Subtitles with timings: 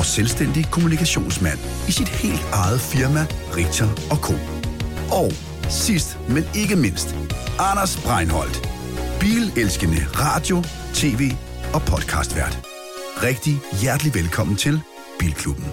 [0.00, 3.22] og selvstændig kommunikationsmand i sit helt eget firma
[3.56, 3.88] Richter
[4.26, 4.34] Co.
[5.22, 5.28] Og
[5.86, 7.08] sidst, men ikke mindst,
[7.70, 8.56] Anders Breinholt,
[9.20, 10.56] bilelskende radio,
[10.94, 11.22] tv
[11.74, 12.54] og podcastvært.
[13.28, 14.80] Rigtig hjertelig velkommen til
[15.18, 15.64] Bilklubben.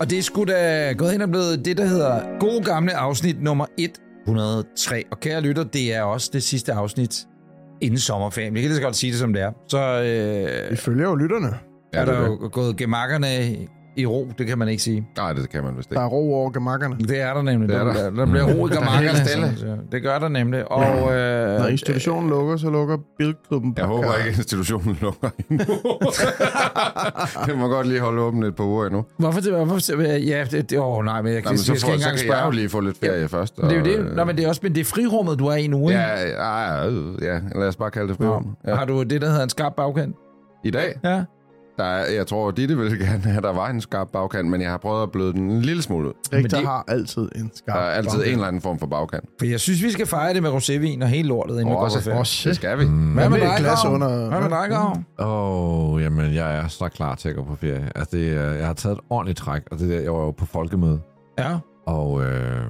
[0.00, 3.42] Og det er sgu da gået hen og blevet det, der hedder gode gamle afsnit
[3.42, 5.04] nummer 103.
[5.10, 7.26] Og kære lytter, det er også det sidste afsnit
[7.80, 8.54] inden sommerferien.
[8.54, 9.50] Vi kan lige så godt sige det, som det er.
[9.68, 11.58] Så øh, Vi følger jo lytterne.
[11.92, 13.26] er der er jo gået gemakkerne
[13.96, 15.06] i ro, det kan man ikke sige.
[15.16, 16.02] Nej, det kan man vist Der ikke.
[16.04, 16.96] er ro over gemakkerne.
[16.98, 17.68] Det er der nemlig.
[17.68, 18.02] Det er der, der.
[18.02, 19.24] der, der bliver ro i Der er gemakkerne.
[19.28, 19.52] stille.
[19.56, 20.72] så- Det gør der nemlig.
[20.72, 25.64] Og, øh, Når institutionen lukker, så lukker Bilklubben Jeg håber ikke, at institutionen lukker endnu.
[27.46, 29.04] det må godt lige holde åbent et par uger endnu.
[29.18, 29.52] Hvorfor det?
[29.52, 32.02] Hvorfor, ja, det, det, åh, nej, men jeg, kan, men så, jeg skal får, ikke
[32.04, 32.54] så engang kan jeg jo spørge.
[32.54, 33.56] lige få lidt ferie først.
[33.56, 33.98] Det er jo og, det.
[33.98, 36.00] øh, Nå, men det er også men det er frirummet, du er i nu, ikke?
[36.00, 38.56] Ja, ja, øh, ja, lad os bare kalde det frirum.
[38.64, 38.70] Ja.
[38.70, 38.76] Ja.
[38.76, 40.16] Har du det, der hedder en skarp bagkant?
[40.64, 41.22] I dag, Ja.
[41.78, 44.60] Der er, jeg tror, Ditte ville gerne have, at der var en skarp bagkant, men
[44.60, 46.12] jeg har prøvet at bløde den en lille smule ud.
[46.32, 49.24] Rigtig det- har altid en skarp Der er altid en eller anden form for bagkant.
[49.38, 51.78] For jeg synes, vi skal fejre det med rosévin og hele lortet, inden vi Og
[51.78, 52.84] går også- det skal vi.
[52.84, 55.04] Hvad med Hvad med dig, glas under- Hvad med dig?
[55.26, 57.90] Åh, oh, jamen, jeg er så klar til at gå på ferie.
[57.94, 60.46] Altså, det, jeg har taget et ordentligt træk, og det der, jeg var jo på
[60.46, 61.00] folkemøde,
[61.38, 62.60] Ja, og øh,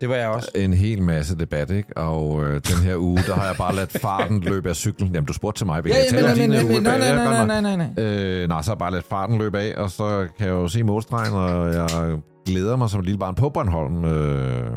[0.00, 0.50] det var jeg også.
[0.54, 1.96] en hel masse debat, ikke?
[1.96, 5.14] Og øh, den her uge, der har jeg bare ladet farten løbe af cyklen.
[5.14, 7.76] Jamen, du spurgte til mig, Ja, ja, men, men, men, men, nej, nej, nej, nej,
[7.76, 8.04] nej, nej.
[8.04, 10.68] Øh, nej, så har jeg bare ladet farten løbe af, og så kan jeg jo
[10.68, 14.04] se målstregen, og jeg glæder mig som et lille barn på Bornholm.
[14.04, 14.70] Øh,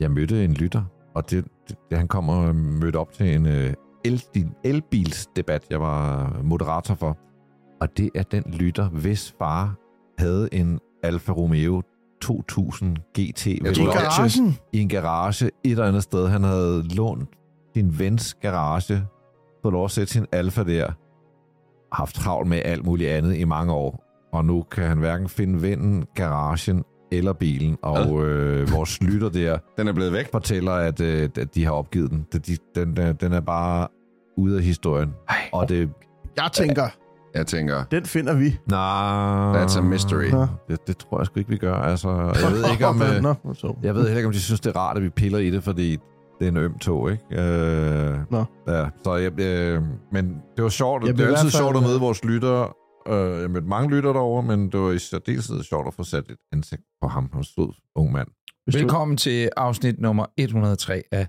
[0.00, 0.82] jeg mødte en lytter,
[1.14, 1.44] og det,
[1.90, 3.72] det, han kommer og mødte op til en øh,
[4.04, 4.22] el,
[4.64, 7.18] elbilsdebat, jeg var moderator for.
[7.80, 9.74] Og det er den lytter, hvis far
[10.18, 11.82] havde en Alfa Romeo
[12.22, 14.58] 2000 GT Jeg I tror, garagen.
[14.72, 16.28] i en garage et eller andet sted.
[16.28, 17.28] Han havde lånt
[17.76, 19.02] sin vens garage,
[19.62, 20.92] fået lov at sætte sin Alfa der,
[21.96, 25.62] haft travlt med alt muligt andet i mange år, og nu kan han hverken finde
[25.62, 30.30] vennen, garagen eller bilen, og øh, vores lytter der Den er blevet væk.
[30.32, 32.26] fortæller, at, øh, at de har opgivet den.
[32.32, 33.88] De, den, den, den er bare
[34.36, 35.14] ude af historien.
[35.28, 35.90] Ej, Og det...
[36.36, 36.88] Jeg tænker,
[37.38, 38.58] Jeg tænker, den finder vi.
[38.66, 40.24] Nej, That's a mystery.
[40.30, 40.46] Nå.
[40.68, 41.74] Det, det tror jeg sgu ikke, vi gør.
[41.74, 43.02] Altså, jeg ved ikke, om...
[43.02, 43.08] Øh.
[43.82, 45.62] Jeg ved heller ikke, om de synes, det er rart, at vi piller i det,
[45.64, 45.90] fordi
[46.38, 47.24] det er en øm tog, ikke?
[47.42, 48.44] Øh, Nå.
[48.68, 49.82] Ja, så jeg, øh,
[50.12, 50.24] men
[50.56, 51.04] det var sjovt.
[51.06, 52.68] Jeg det er altid fald- sjovt at møde vores lyttere.
[53.08, 56.24] Øh, jeg mødte mange lyttere derovre, men det var i særdeleshed sjovt at få sat
[56.30, 57.30] et ansigt på ham.
[57.34, 58.28] Han stod ung mand.
[58.64, 61.26] Hvis du- Velkommen til afsnit nummer 103 af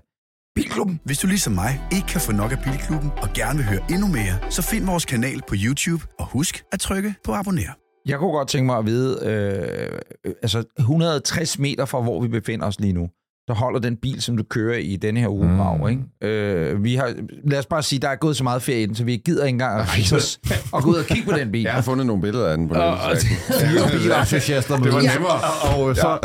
[0.54, 1.00] Bilklubben.
[1.04, 4.06] Hvis du ligesom mig ikke kan få nok af Bilklubben og gerne vil høre endnu
[4.06, 7.72] mere, så find vores kanal på YouTube og husk at trykke på abonner.
[8.06, 12.28] Jeg kunne godt tænke mig at vide, øh, øh, altså 160 meter fra hvor vi
[12.28, 13.08] befinder os lige nu,
[13.50, 15.80] der holder den bil, som du kører i denne her uge, Mm.
[15.82, 15.88] mm.
[15.88, 16.02] ikke?
[16.34, 18.94] Øh, vi har, lad os bare sige, der er gået så meget ferie i den,
[18.94, 20.40] så vi gider ikke engang at os
[20.74, 21.62] og gå ud og kigge på den bil.
[21.62, 23.18] jeg har fundet nogle billeder af den på Og- den.
[23.60, 25.78] Fire bilentusiaster Det var nemmere.
[25.88, 26.18] Og så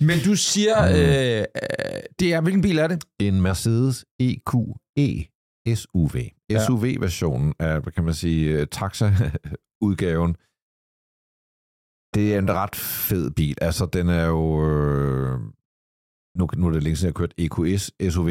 [0.00, 0.06] ja.
[0.06, 1.44] Men du siger, øh, øh,
[2.20, 3.04] det er, hvilken bil er det?
[3.20, 5.28] en Mercedes EQE
[5.74, 6.16] SUV.
[6.50, 6.64] Ja.
[6.66, 10.36] SUV-versionen af, hvad kan man sige, øh, taxa-udgaven.
[12.14, 13.54] Det er en ret fed bil.
[13.60, 14.70] Altså, den er jo...
[14.70, 15.38] Øh,
[16.38, 18.30] nu, nu er det længe siden, jeg har kørt EQS SUV.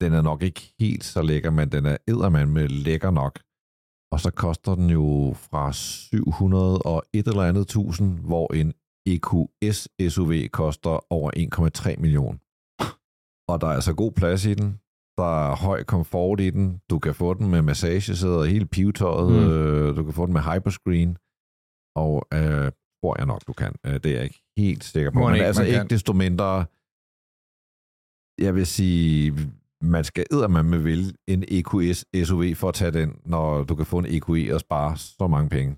[0.00, 3.38] Den er nok ikke helt så lækker, men den er eddermand med lækker nok.
[4.12, 8.74] Og så koster den jo fra 700 og et eller andet tusind, hvor en
[9.06, 11.30] EQS SUV koster over
[11.94, 12.38] 1,3 millioner.
[13.52, 14.80] Og der er altså god plads i den.
[15.18, 16.80] Der er høj komfort i den.
[16.90, 19.30] Du kan få den med massagesæder hele pivetøjet.
[19.30, 19.52] Mm.
[19.52, 21.16] Øh, du kan få den med hyperscreen.
[21.96, 23.74] Og øh, tror jeg nok, du kan.
[23.86, 25.18] Øh, det er jeg ikke helt sikker på.
[25.18, 25.90] Men ikke, altså ikke kan.
[25.90, 26.64] desto mindre...
[28.38, 29.34] Jeg vil sige,
[29.80, 33.98] man skal med vælge en EQS SUV for at tage den, når du kan få
[33.98, 35.76] en EQE og spare så mange penge.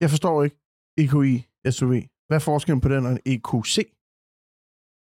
[0.00, 0.56] Jeg forstår ikke
[0.98, 1.92] EQI SUV.
[2.26, 3.78] Hvad er forskellen på den og en E EQC?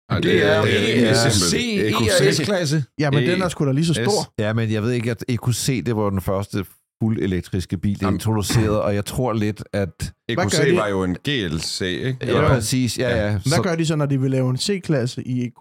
[0.10, 1.96] Ej, Det er jo det er C, simpelt.
[1.96, 2.84] E og S-klasse.
[3.00, 4.34] Ja, men E- den er sgu da lige så stor.
[4.40, 6.66] Ja, men jeg ved ikke, at EQC, det var den første
[7.04, 8.16] fuld elektriske bil, der Jamen.
[8.16, 10.14] introducerede, og jeg tror lidt, at...
[10.30, 10.76] EQC gør de?
[10.76, 12.18] var jo en GLC, ikke?
[12.22, 13.32] Ja, præcis, ja, ja.
[13.32, 15.58] Hvad gør de så, når de vil lave en C-klasse i EQ?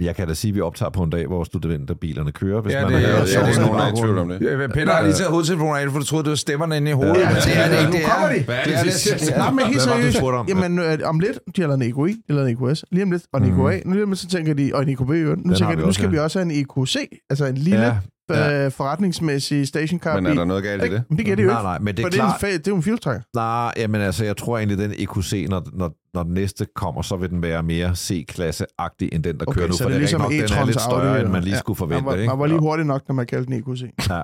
[0.00, 2.82] Jeg kan da sige, at vi optager på en dag, hvor studenterbilerne kører, hvis Ja,
[2.82, 4.42] man det- har ja, det- Ja, det er nogen, der er i tvivl om det.
[4.42, 6.94] Øh, Peter har lige taget hovedtelefonen af, for du troede, det var stemmerne inde i
[6.94, 7.16] hovedet.
[7.16, 7.28] Ja.
[7.28, 7.92] men det er det ikke.
[7.92, 8.44] Nu kommer er, de.
[8.44, 10.20] Hvad er det er det, det, det, det, Nej, men helt seriøst.
[10.48, 13.02] Jamen, øh, om lidt, de har lavet en EQI, de har lavet en EQS, lige
[13.02, 13.46] om lidt, og en.
[13.52, 13.80] EQA.
[13.84, 15.86] Nu lige om lidt, så tænker de, og en EQB, nu tænker vi de, nu
[15.86, 16.10] også, skal ja.
[16.10, 16.96] vi også have en EQC,
[17.30, 17.96] altså en lille Ja,
[18.30, 18.64] ja.
[18.64, 20.14] øh, forretningsmæssig stationcar.
[20.14, 21.02] Men er der noget galt i det?
[21.08, 21.64] Men det kan det jo nej, ikke.
[21.64, 22.50] nej, men det For er det er, en, klart...
[22.50, 22.98] fa- det er jo en fuel
[23.34, 27.16] Nej, jamen altså, jeg tror egentlig, den EQC, når, når, når den næste kommer, så
[27.16, 29.74] vil den være mere C-klasse-agtig, end den, der Okay, kører nu.
[29.76, 31.42] For det er det er ligesom nok, den er lidt Audi, større, end eller- man
[31.42, 31.58] lige Ja.
[31.58, 32.06] skulle Man forvente.
[32.06, 32.26] var, ikke?
[32.28, 33.82] man var lige hurtig nok, når man kaldte den EQC.
[34.10, 34.22] Ja.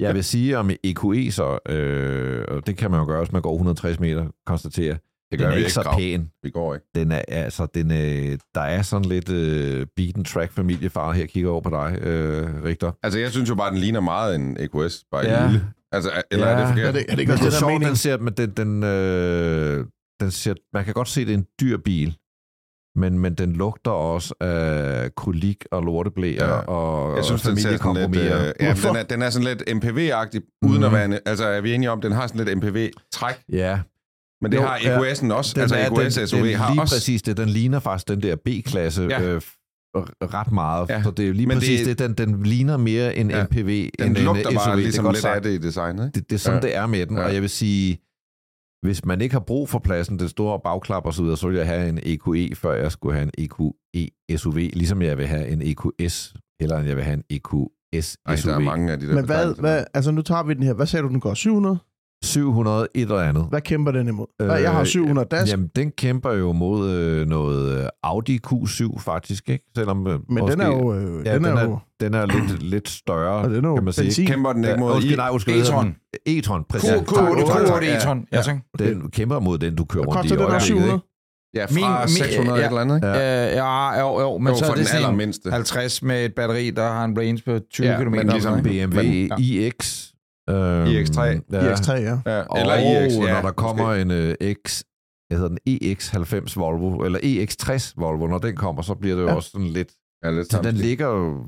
[0.00, 3.42] Jeg vil sige om EQE så, øh, og det kan man jo gøre, hvis man
[3.42, 5.00] går 160 meter, konstatere, Det
[5.30, 5.98] den gør er vi ikke så Grav.
[5.98, 6.30] pæn.
[6.42, 6.86] Vi går ikke.
[6.94, 11.50] Den er, altså, den er, der er sådan lidt øh, beaten track familiefar her, kigger
[11.50, 12.92] over på dig, øh, Richter.
[13.02, 15.42] Altså, jeg synes jo bare, den ligner meget en EQS, bare Ja.
[15.42, 15.46] ja.
[15.50, 15.64] lille.
[15.92, 16.52] Altså, er- eller ja.
[16.52, 16.94] er det Er forkert?
[16.94, 18.82] det, er det ikke det er det, der er sjovt, den ser, men den, den,
[18.82, 19.84] øh,
[20.20, 22.16] den ser, man kan godt se, det er en dyr bil,
[22.96, 26.52] men, men den lugter også af kolik og lorteblæer Ja.
[26.52, 28.22] og Jeg synes, den ser sådan lidt...
[28.22, 30.84] Øh, ja, den, er, den er sådan lidt MPV-agtig, uden Mhm.
[30.84, 31.04] at være...
[31.04, 33.34] en- Altså, er vi enige om, den har sådan lidt MPV-træk?
[33.52, 33.80] Ja,
[34.42, 34.76] Men det Jo, har.
[34.78, 35.52] EQS'en også.
[35.54, 36.94] den altså, EQS den, SUV den, har lige også...
[36.94, 37.36] præcis det.
[37.36, 39.22] Den ligner faktisk den der B-klasse Ja.
[39.22, 39.40] øh,
[40.22, 40.88] ret meget.
[40.90, 41.02] Ja.
[41.02, 43.44] Så det er jo lige Men præcis det- det, den, den ligner mere en Ja.
[43.44, 44.76] MPV Den end lugter en bare SUV.
[44.78, 45.36] ligesom det er godt lidt sagt.
[45.36, 46.14] af det i designet, ikke?
[46.20, 46.66] Det, det er sådan, ja.
[46.68, 47.16] det er med den.
[47.16, 47.24] Ja.
[47.24, 47.98] Og jeg vil sige,
[48.82, 51.56] hvis man ikke har brug for pladsen, den store bagklap og så videre, så vil
[51.56, 55.48] jeg have en EQE, før jeg skulle have en EQE SUV, ligesom jeg vil have
[55.48, 58.50] en EQS, eller jeg vil have en EQS Ej, SUV.
[58.50, 60.74] der er mange af de der Men hvad, hvad, altså nu tager vi den her.
[60.74, 61.34] Hvad sagde du, den går?
[61.34, 61.78] 700?
[62.24, 63.46] 700 et eller andet.
[63.50, 64.26] Hvad kæmper den imod?
[64.42, 68.98] Øh, jeg har 700 dash, Jamen, den kæmper jo mod øh, noget øh, Audi Q7
[69.00, 69.64] faktisk, ikke?
[69.76, 70.94] Selvom, øh, men den er jo...
[70.94, 73.84] Øh, Ja, den, er jo den er lidt, lidt større, og den er jo kan
[73.84, 74.04] man sige.
[74.04, 74.26] benzin.
[74.26, 75.16] Kæmper den ikke Ja, mod undskyld, I?
[75.16, 75.84] nej, undskyld, E-tron.
[75.84, 75.96] den?
[76.26, 76.90] E-tron, præcis.
[76.90, 77.82] K, Tak, K, tak, tak.
[77.82, 78.24] K, E-tron.
[78.32, 78.42] Ja.
[78.78, 80.94] Den kæmper mod den, du kører rundt i koster den der øjeblikket, 700?
[80.94, 81.06] ikke?
[81.54, 82.64] Ja, fra Min- min- 600 ja.
[82.64, 83.06] et eller andet, ikke?
[83.06, 83.48] Ja.
[83.48, 85.50] Ja, ja, jo, jo, men Jo, så er det den sådan en allermindste.
[85.50, 88.10] 50 med et batteri, der har en range på 20 Ja, km.
[88.10, 90.06] men ligesom BMW Men- iX.
[90.50, 91.20] Øhm, iX3.
[91.52, 91.72] Ja.
[91.74, 92.18] IX3, ja.
[92.26, 93.32] Ja, Og eller IX, ja.
[93.34, 94.82] når der kommer en uh, X,
[95.28, 99.28] hvad hedder den, EX90 Volvo, eller EX60 Volvo, når den kommer, så bliver det jo
[99.28, 99.34] Ja.
[99.34, 99.92] også sådan lidt...
[100.24, 101.44] Ja, lidt Så den ligger jo...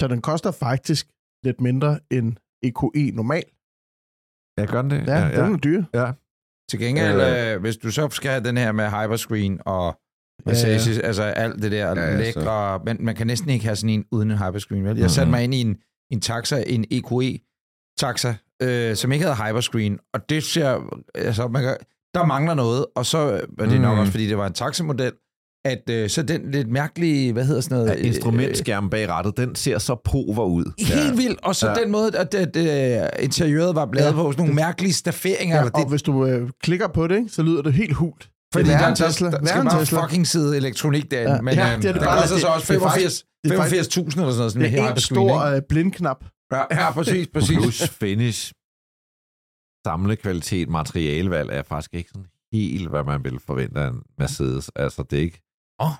[0.00, 1.06] Så den koster faktisk
[1.44, 3.44] lidt mindre end EQE normal.
[4.58, 5.06] Ja, gør den det?
[5.06, 5.44] Ja, ja.
[5.44, 5.82] den er dyr.
[6.70, 7.54] Til gengæld, Øh.
[7.54, 9.98] øh, hvis du så skal have den her med hyperscreen og
[10.46, 13.76] Massages, altså alt det der Ja, ja, ja, lækre, men man kan næsten ikke have
[13.76, 14.98] sådan en uden en hyperscreen, vel?
[14.98, 15.30] Jeg satte Mhm.
[15.30, 15.76] mig ind i en,
[16.10, 17.38] en taxa, en EQE
[17.98, 20.78] taxa, øh, som ikke havde hyperscreen, og det ser,
[21.14, 21.76] altså man kan,
[22.14, 24.00] der mangler noget, og så var det nok Mhm.
[24.00, 25.12] også, fordi det var en taxamodel,
[25.64, 27.90] at øh, så den lidt mærkelige, hvad hedder sådan noget?
[27.90, 30.64] Ja, instrumentskærmen bag rattet, den ser så pover ud.
[30.80, 31.72] Øh, helt vildt, og så Ja.
[31.78, 31.82] ja.
[31.82, 34.16] den måde, at, at, at interiøret var bladet Ja.
[34.16, 34.22] ja.
[34.22, 37.26] på, sådan nogle mærkelige stafferinger, Ja, ja, og det, hvis du øh, klikker på det,
[37.32, 38.28] så lyder det helt hult.
[38.52, 39.30] fordi det er der, en der, Tesla.
[39.30, 40.02] der, Det er skal en bare Tesla.
[40.04, 41.36] fucking sidde elektronik derinde, Ja.
[41.36, 41.42] ja.
[41.42, 42.20] men Ja, ja, det det, er det det bare.
[42.20, 44.52] koster så Det- også det er faktisk- 85 det er faktisk- 85.000 eller sådan noget,
[44.52, 46.24] sådan Det her er en stor øh, blindknap.
[46.52, 47.56] Ja, ja, præcis, præcis.
[47.58, 48.52] Plus finish,
[49.86, 54.70] samlekvalitet, materialevalg er faktisk ikke sådan helt, hvad man vil forvente af en Mercedes.
[54.76, 55.42] Altså, det er ikke...
[55.82, 55.90] Åh.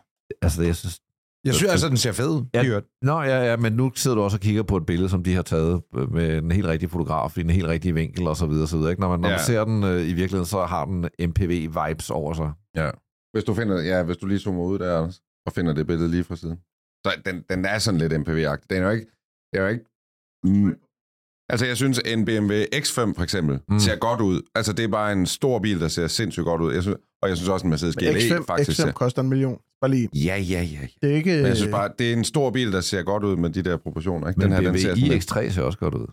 [0.42, 1.00] Altså, det, jeg synes...
[1.46, 2.44] Jeg synes altså, den ser fed ud.
[2.54, 2.80] Ja.
[3.02, 5.34] Nå, ja, ja, men nu sidder du også og kigger på et billede, som de
[5.34, 8.46] har taget øh, med en helt rigtig fotograf i en helt rigtig vinkel og så
[8.46, 8.90] videre, så videre.
[8.90, 9.00] Ikke?
[9.00, 9.34] Når man, når Ja.
[9.34, 12.52] man ser den øh, i virkeligheden, så har den MPV-vibes over sig.
[12.76, 12.90] Ja.
[13.32, 16.10] Hvis du finder, ja, hvis du lige zoomer ud der, Anders, og finder det billede
[16.10, 16.56] lige fra siden.
[17.06, 18.66] Så den, den er sådan lidt MPV-agtig.
[18.70, 19.06] Den er jo ikke,
[19.52, 19.84] det er jo ikke
[20.44, 20.74] mm,
[21.48, 23.78] Altså, jeg synes, en BMW X5 for eksempel Mm.
[23.78, 24.40] ser godt ud.
[24.54, 26.72] Altså, det er bare en stor bil, der ser sindssygt godt ud.
[26.72, 28.92] Jeg synes, og jeg synes også, en Mercedes GLE X5, faktisk X5 ser...
[28.92, 29.58] koster en million.
[29.80, 30.08] Bare lige.
[30.14, 30.78] Ja, ja, ja.
[31.02, 31.36] Det er ikke...
[31.36, 33.62] Men jeg synes bare, det er en stor bil, der ser godt ud med de
[33.62, 34.28] der proportioner.
[34.28, 34.40] Ikke?
[34.40, 36.06] Men den her, BMW den ser sådan lidt- iX3 ser også godt ud.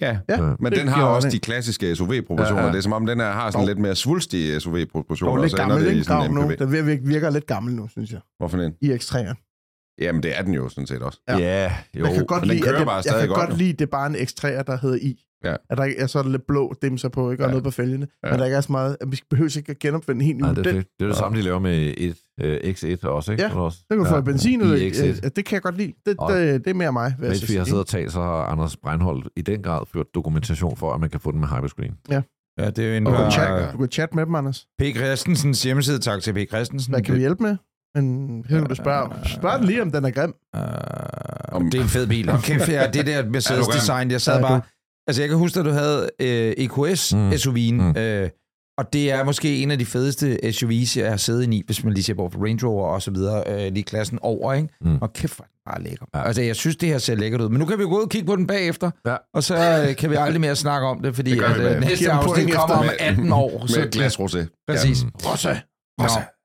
[0.00, 0.54] Ja, Ja, Ja.
[0.60, 1.36] men det den har også ret i.
[1.36, 2.60] de klassiske SUV-proportioner.
[2.60, 2.72] Ja, Ja.
[2.72, 3.68] Det er som om, den her har sådan Dog.
[3.68, 5.32] lidt mere svulstige SUV-proportioner.
[5.32, 6.04] Og og lidt så ender gammel, det i ikke?
[6.04, 6.52] sådan en nu.
[6.58, 8.20] Den virker, lidt gammel nu, synes jeg.
[8.38, 8.72] Hvorfor en?
[8.80, 9.51] I X3'eren.
[10.00, 11.20] Jamen, det er den jo sådan set også.
[11.28, 11.38] Ja.
[11.38, 12.04] Ja, jo.
[12.06, 13.56] Jeg kan godt lide, kører det, bare jeg kan godt, godt jo.
[13.56, 15.22] lide, det er bare en X3'er, der hedder I.
[15.44, 15.56] Ja.
[15.70, 17.42] At der ikke er så lidt blå dimser på, ikke?
[17.44, 17.50] Og Ja.
[17.50, 18.06] noget på fælgene.
[18.24, 18.30] Ja.
[18.30, 18.96] Men der ikke er så meget...
[19.00, 20.74] At vi behøver ikke at genopfinde en helt ny Nej, det, er model.
[20.76, 23.44] det, det er det samme, de laver med et, øh, X1 også, ikke?
[23.44, 23.78] Ja, Også.
[23.78, 25.04] Så kan du få benzin eller i X1.
[25.06, 25.92] øh, Det kan jeg godt lide.
[26.06, 28.28] Det, Og- det, det er mere mig, Mens vi har siddet og talt, så har
[28.44, 31.92] Anders Breinholt i den grad ført dokumentation for, at man kan få den med hyperscreen.
[32.10, 32.22] Ja,
[32.70, 33.30] det er jo en Du kan, Ja.
[33.30, 34.66] chat, du kan chat med dem, Anders.
[34.78, 34.82] P.
[34.96, 35.98] Christensens hjemmeside.
[35.98, 36.48] Tak til P.
[36.48, 36.92] Christensen.
[36.94, 37.56] Hvad kan vi hjælpe med?
[37.94, 39.10] Men kan du spørge.
[39.28, 40.34] Spørg den lige, om den er grim.
[40.56, 42.30] Uh, Om- det er en fed bil.
[42.42, 44.60] Kæft, ja, det der Mercedes design, jeg sad Ja, bare...
[45.06, 47.30] Altså, jeg kan huske, at du havde øh, EQS Mm.
[47.30, 47.96] SUV'en, Mm.
[47.96, 48.30] øh,
[48.78, 51.92] og det er måske en af de fedeste SUV's, jeg har siddet i, hvis man
[51.92, 54.68] lige ser på Range Rover og så videre, øh, lige klassen over, ikke?
[54.80, 54.98] Mm.
[55.00, 56.06] Og kæft, hvor er bare lækker.
[56.14, 56.18] Ja.
[56.18, 56.24] Ja.
[56.26, 57.48] Altså, jeg synes, det her ser lækkert ud.
[57.48, 59.16] Men nu kan vi jo gå ud og kigge på den bagefter, Ja.
[59.34, 62.12] og så øh, kan vi aldrig mere snakke om det, fordi Det at, øh, næste
[62.12, 62.96] afsnit kommer om efter.
[63.06, 63.66] 18 år.
[63.76, 64.64] Med et glas rosé.
[64.68, 65.00] Præcis.
[65.00, 65.56] Jamen, Også.
[65.98, 66.04] Nå,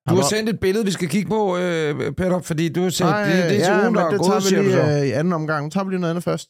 [0.09, 3.11] Du har sendt et billede, vi skal kigge på, øh, Peter, fordi du har sendt
[3.11, 4.73] Nej, det, det er til ja, ugen, der er det gået, tager siger vi du
[4.73, 4.83] så.
[4.85, 5.63] lige øh, i anden omgang.
[5.63, 6.49] Nu tager vi lige noget andet først.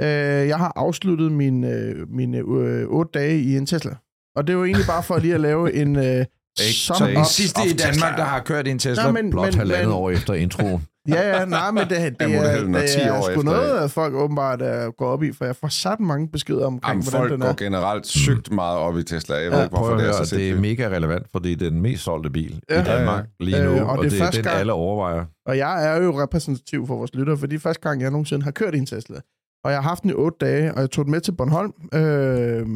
[0.00, 3.94] Øh, jeg har afsluttet mine, øh, mine øh, otte dage i en Tesla.
[4.36, 6.24] Og det er jo egentlig bare for lige at lave en øh,
[6.58, 7.24] sum Så up.
[7.26, 9.02] sidste i Danmark, der har kørt i en Tesla.
[9.02, 10.86] Nej, men, Blot men, halvandet men, år efter introen.
[11.08, 12.28] Ja, ja, nej, men det, det, Jeg
[12.70, 15.32] må er, det 10 er år sgu noget, at folk åbenbart er, går op i,
[15.32, 17.52] for jeg får sat mange beskeder omkring, Jamen, hvordan folk den går er.
[17.54, 19.36] generelt sygt meget op i Tesla.
[19.36, 21.70] Jeg ved Ja, ikke, hvorfor det er så det er mega relevant, fordi det er
[21.70, 22.80] den mest solgte bil Ja.
[22.80, 24.72] i Danmark lige nu, Øh, og og, det er det er første den, gang- alle
[24.72, 25.24] overvejer.
[25.46, 28.44] Og jeg er jo repræsentativ for vores lyttere, fordi det er første gang, jeg nogensinde
[28.44, 29.16] har kørt i en Tesla.
[29.64, 31.72] Og jeg har haft den i otte dage, og jeg tog den med til Bornholm,
[31.94, 32.66] øh,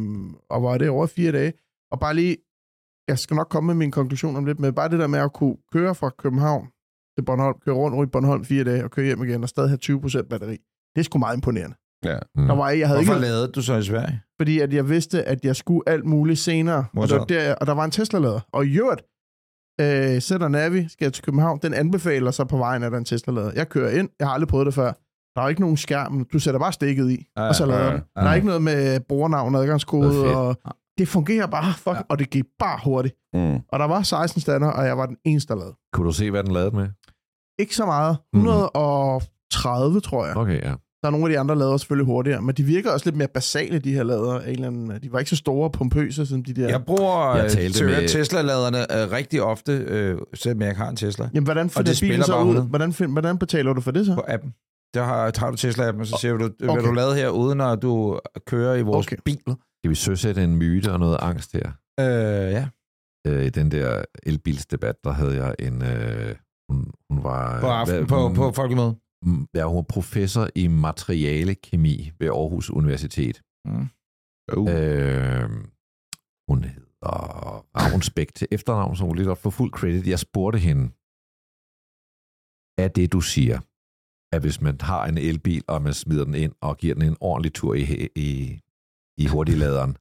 [0.49, 1.53] og var det over fire dage.
[1.91, 2.37] Og bare lige,
[3.07, 5.33] jeg skal nok komme med min konklusion om lidt, men bare det der med at
[5.33, 6.67] kunne køre fra København
[7.17, 9.69] til Bornholm, køre rundt rundt i Bornholm fire dage og køre hjem igen, og stadig
[9.69, 10.57] have 20% batteri.
[10.95, 11.75] Det er sgu meget imponerende.
[12.05, 12.17] Ja.
[12.35, 12.47] Mm.
[12.47, 14.21] Der var, jeg havde Hvorfor ikke, lavede du så i Sverige?
[14.41, 16.85] fordi at jeg vidste, at jeg skulle alt muligt senere.
[16.97, 18.39] Og der, der, og der var en Tesla-lader.
[18.53, 19.01] Og i øvrigt,
[19.81, 22.99] øh, sætter Navi, skal jeg til København, den anbefaler sig på vejen, at der er
[22.99, 23.51] en Tesla-lader.
[23.55, 24.91] Jeg kører ind, jeg har aldrig prøvet det før.
[25.35, 27.91] Der er ikke nogen skærm, du sætter bare stikket i, Ja, og så lader ja,
[27.93, 28.01] den.
[28.17, 28.21] ja.
[28.21, 30.55] Der er ikke noget med brugernavn og Det adgangskode, og
[30.97, 32.01] det fungerer bare, fuck, Ja.
[32.09, 33.15] og det gik bare hurtigt.
[33.33, 33.55] Mm.
[33.71, 35.75] Og der var 16 stander, og jeg var den eneste, der lavede.
[35.93, 36.87] Kunne du se, hvad den lavede med?
[37.59, 38.17] Ikke så meget.
[38.33, 38.41] Mhm.
[38.41, 40.37] 130, tror jeg.
[40.37, 40.73] Okay, ja.
[41.03, 43.27] Der er nogle af de andre lader selvfølgelig hurtigere, men de virker også lidt mere
[43.27, 44.39] basale, de her lader.
[44.39, 46.67] eller De var ikke så store og pompøse, som de der.
[46.67, 50.89] Jeg bruger Jeg jeg talte med- Tesla-laderne øh, rigtig ofte, øh, selvom jeg ikke har
[50.89, 52.39] en Tesla, Jamen, hvordan finder det bilen så ud?
[52.39, 52.67] 100.
[52.67, 54.15] Hvordan, find, hvordan betaler du for det så?
[54.15, 54.53] på appen.
[54.93, 56.87] Der har, tager du Tesla-appen, og så siger du, hvad Okay.
[56.87, 59.17] du lavede her, uden at du kører i vores Okay.
[59.25, 59.39] bil.
[59.83, 61.67] Skal vi søsætte en myte og noget angst her?
[61.99, 62.69] Øh, ja,
[63.27, 65.81] Øh, I den der elbilsdebat, der havde jeg en...
[65.81, 66.35] Øh,
[66.69, 67.61] hun, hun var...
[67.61, 68.95] på aften hvad- på, hun- på folkemødet.
[69.25, 73.41] Mm, Ja, hun var professor i materialekemi ved Aarhus Universitet.
[73.65, 73.85] Mm.
[74.57, 74.69] Uh.
[74.75, 75.49] Øh,
[76.49, 77.15] hun hedder
[77.77, 80.07] Ravnsbæk til efternavn, så hun lidt op for fuld credit.
[80.07, 80.83] Jeg spurgte hende,
[82.83, 83.57] er det, du siger,
[84.35, 87.17] at hvis man har en elbil, og man smider den ind og giver den en
[87.21, 87.83] ordentlig tur i,
[88.15, 88.29] i,
[89.17, 89.91] i hurtigladeren,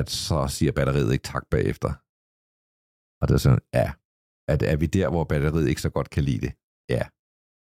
[0.00, 1.90] at så siger batteriet ikke tak bagefter.
[3.20, 3.92] Og det er sådan, ja,
[4.52, 6.52] at er vi der, hvor batteriet ikke så godt kan lide det?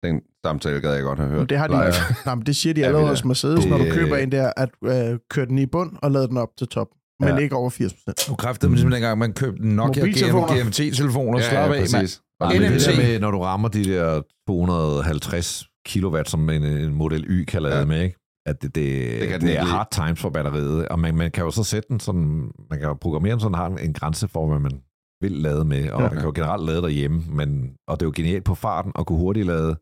[0.04, 1.38] Den samtale gad jeg godt have hørt.
[1.38, 1.92] Men det har de, live.
[2.26, 4.52] nej, men det siger de Er allerede hos Mercedes, når du Det- køber en der,
[4.56, 6.88] at øh, køre den i bund og lade den op til top.
[7.20, 7.36] Men Ja.
[7.36, 8.30] ikke over 80%.
[8.30, 11.38] Nu kræftede man simpelthen dengang, man købte en Nokia GMT-telefoner.
[11.38, 12.22] Ja, af, ja, præcis.
[12.40, 12.96] Det- det NMT.
[12.98, 17.78] med, når du rammer de der 250 kilowatt, som en, en Model Y kan lade
[17.78, 17.84] Ja.
[17.84, 18.16] med, ikke?
[18.46, 21.50] At det, det, Det det, er hard times for batteriet, og man, man kan jo
[21.50, 22.26] så sætte den sådan,
[22.70, 24.82] man kan jo programmere den sådan, har en, en grænse for, hvad man
[25.20, 26.04] vil lade med, og Ja.
[26.04, 26.08] ja.
[26.10, 27.48] man kan jo generelt lade derhjemme, men,
[27.88, 29.72] og det er jo genialt på farten at kunne hurtigt lade,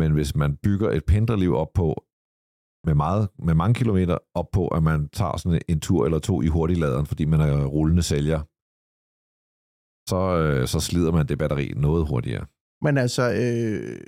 [0.00, 2.04] men hvis man bygger et pendlerliv op på,
[2.86, 6.42] med, meget, med mange kilometer op på, at man tager sådan en tur eller to
[6.42, 8.40] i hurtigladeren, fordi man er rullende sælger,
[10.10, 12.46] så, øh, så slider man det batteri noget hurtigere.
[12.84, 14.00] Men altså, øh,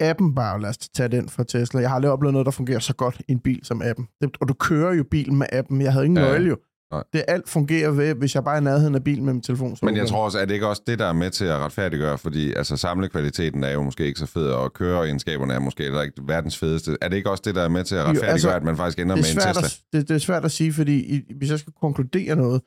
[0.00, 1.80] appen bare, lad os tage den fra Tesla.
[1.80, 4.08] Jeg har aldrig oplevet noget, der fungerer så godt i en bil som appen.
[4.20, 5.80] Det, og du kører jo bilen med appen.
[5.82, 6.56] Jeg havde ingen Ja, nøgle jo.
[6.92, 7.02] Nej.
[7.12, 9.76] Det alt fungerer ved, hvis jeg bare er i nærheden af bilen med min telefon.
[9.76, 11.58] Så Men jeg tror også, at det ikke også det, der er med til at
[11.58, 16.02] retfærdiggøre, fordi altså, samlekvaliteten er jo måske ikke så fed, og køreegenskaberne er måske heller
[16.02, 16.96] ikke verdens fedeste.
[17.00, 18.76] Er det ikke også det, der er med til at Jo, retfærdiggøre, altså, at man
[18.76, 19.48] faktisk ender med en Tesla?
[19.48, 22.60] at, det, det er svært at sige, fordi i, hvis jeg skal konkludere noget,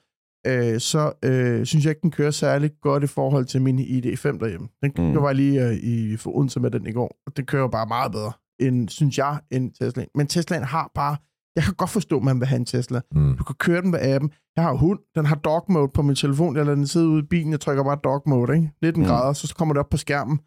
[0.46, 4.40] øh, så øh, synes jeg ikke, den kører særlig godt i forhold til min ID5
[4.40, 4.68] derhjemme.
[4.84, 5.22] Den Mm.
[5.22, 8.12] var lige øh, i for Odense med den i går, og det kører bare meget
[8.12, 10.08] bedre, end, synes jeg, end Teslaen.
[10.16, 11.18] Men Teslaen har bare...
[11.56, 13.02] Jeg kan godt forstå, at man vil have en Tesla.
[13.12, 13.38] Mm.
[13.38, 14.32] Du kan køre den med appen.
[14.56, 16.56] Jeg har hund, den har dog mode på min telefon.
[16.56, 18.72] Jeg lader den sidde ude i bilen, jeg trykker bare dog mode, ikke?
[18.82, 19.06] 19 Mm.
[19.06, 19.10] mm.
[19.10, 20.40] grader, så kommer det op på skærmen.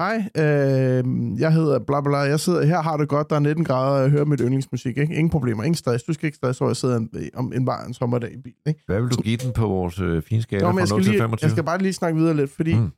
[0.00, 1.04] Hej, øh,
[1.40, 4.02] jeg hedder bla bla, jeg sidder her, har det godt, der er 19 grader, og
[4.02, 5.14] jeg hører mit yndlingsmusik, ikke?
[5.14, 6.04] Ingen problemer, ingen stress.
[6.04, 8.80] Du skal ikke stresse over, jeg sidder en, om en varm sommerdag i bil, ikke?
[8.86, 11.02] Hvad vil du give den på vores øh, fine skala Nå, fra jeg, skal 0
[11.04, 11.46] til lige, 25?
[11.46, 12.74] jeg skal bare lige snakke videre lidt, fordi...
[12.74, 12.90] Mm.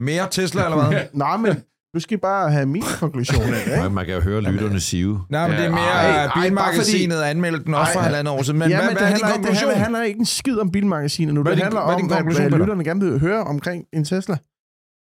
[0.00, 1.00] Mere Tesla, eller hvad?
[1.24, 1.52] Nej, men
[1.94, 3.90] du skal bare have min konklusion af det, ikke?
[3.98, 5.20] man kan jo høre lytterne sive.
[5.30, 8.58] Nej, men det er mere, ej, bare bilmagasinet anmeldte den også for halvandet år siden.
[8.58, 9.82] Men ja, hvad, men hvad det, er din handler, det konklusion?
[9.82, 11.42] handler, ikke en skid om bilmagasinet nu.
[11.42, 13.84] Hvad det din- handler hvad er om, hvad, konklusion, hvad lytterne gerne vil høre omkring
[13.92, 14.36] en Tesla.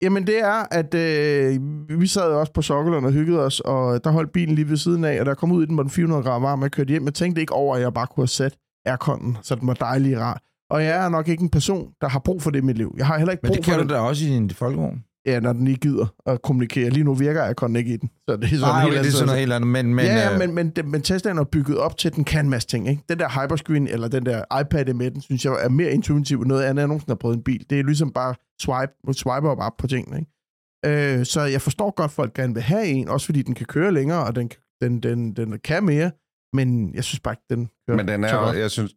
[0.02, 1.61] Jamen det er, at øh,
[2.00, 5.04] vi sad også på Sokkelund og hyggede os, og der holdt bilen lige ved siden
[5.04, 7.04] af, og der kom ud i den, var den 400 grader varm, jeg kørte hjem.
[7.04, 10.19] Jeg tænkte ikke over, at jeg bare kunne have sat airconen, så den var dejlig
[10.19, 10.42] rar.
[10.71, 12.95] Og jeg er nok ikke en person, der har brug for det i mit liv.
[12.99, 14.50] Jeg har heller ikke Men brug det for kan det, du da også i din
[14.50, 15.04] folkevogn.
[15.27, 16.91] Ja, når den ikke gider at kommunikere.
[16.91, 18.11] Lige nu virker airconen ikke i den.
[18.29, 19.69] Så det er sådan Nej, helt det er sådan noget helt andet.
[19.71, 22.15] Men, men, ja, ja, øh, men, men, det- men Teslaen er bygget op til, at
[22.15, 22.89] den kan en masse ting.
[22.89, 23.03] Ikke?
[23.09, 26.49] Den der hyperscreen, eller den der iPad med den, synes jeg er mere intuitiv end
[26.49, 27.67] noget andet, jeg nogensinde har prøvet en bil.
[27.71, 30.19] Det er ligesom bare swipe, swipe op, op på tingene.
[30.19, 31.19] Ikke?
[31.19, 33.67] Øh, så jeg forstår godt, at folk gerne vil have en, også fordi den kan
[33.67, 34.50] køre længere, og den,
[34.83, 36.11] den, den, den kan mere,
[36.53, 38.57] men jeg synes bare ikke, den kører Men den er så jo, godt.
[38.57, 38.95] jeg synes,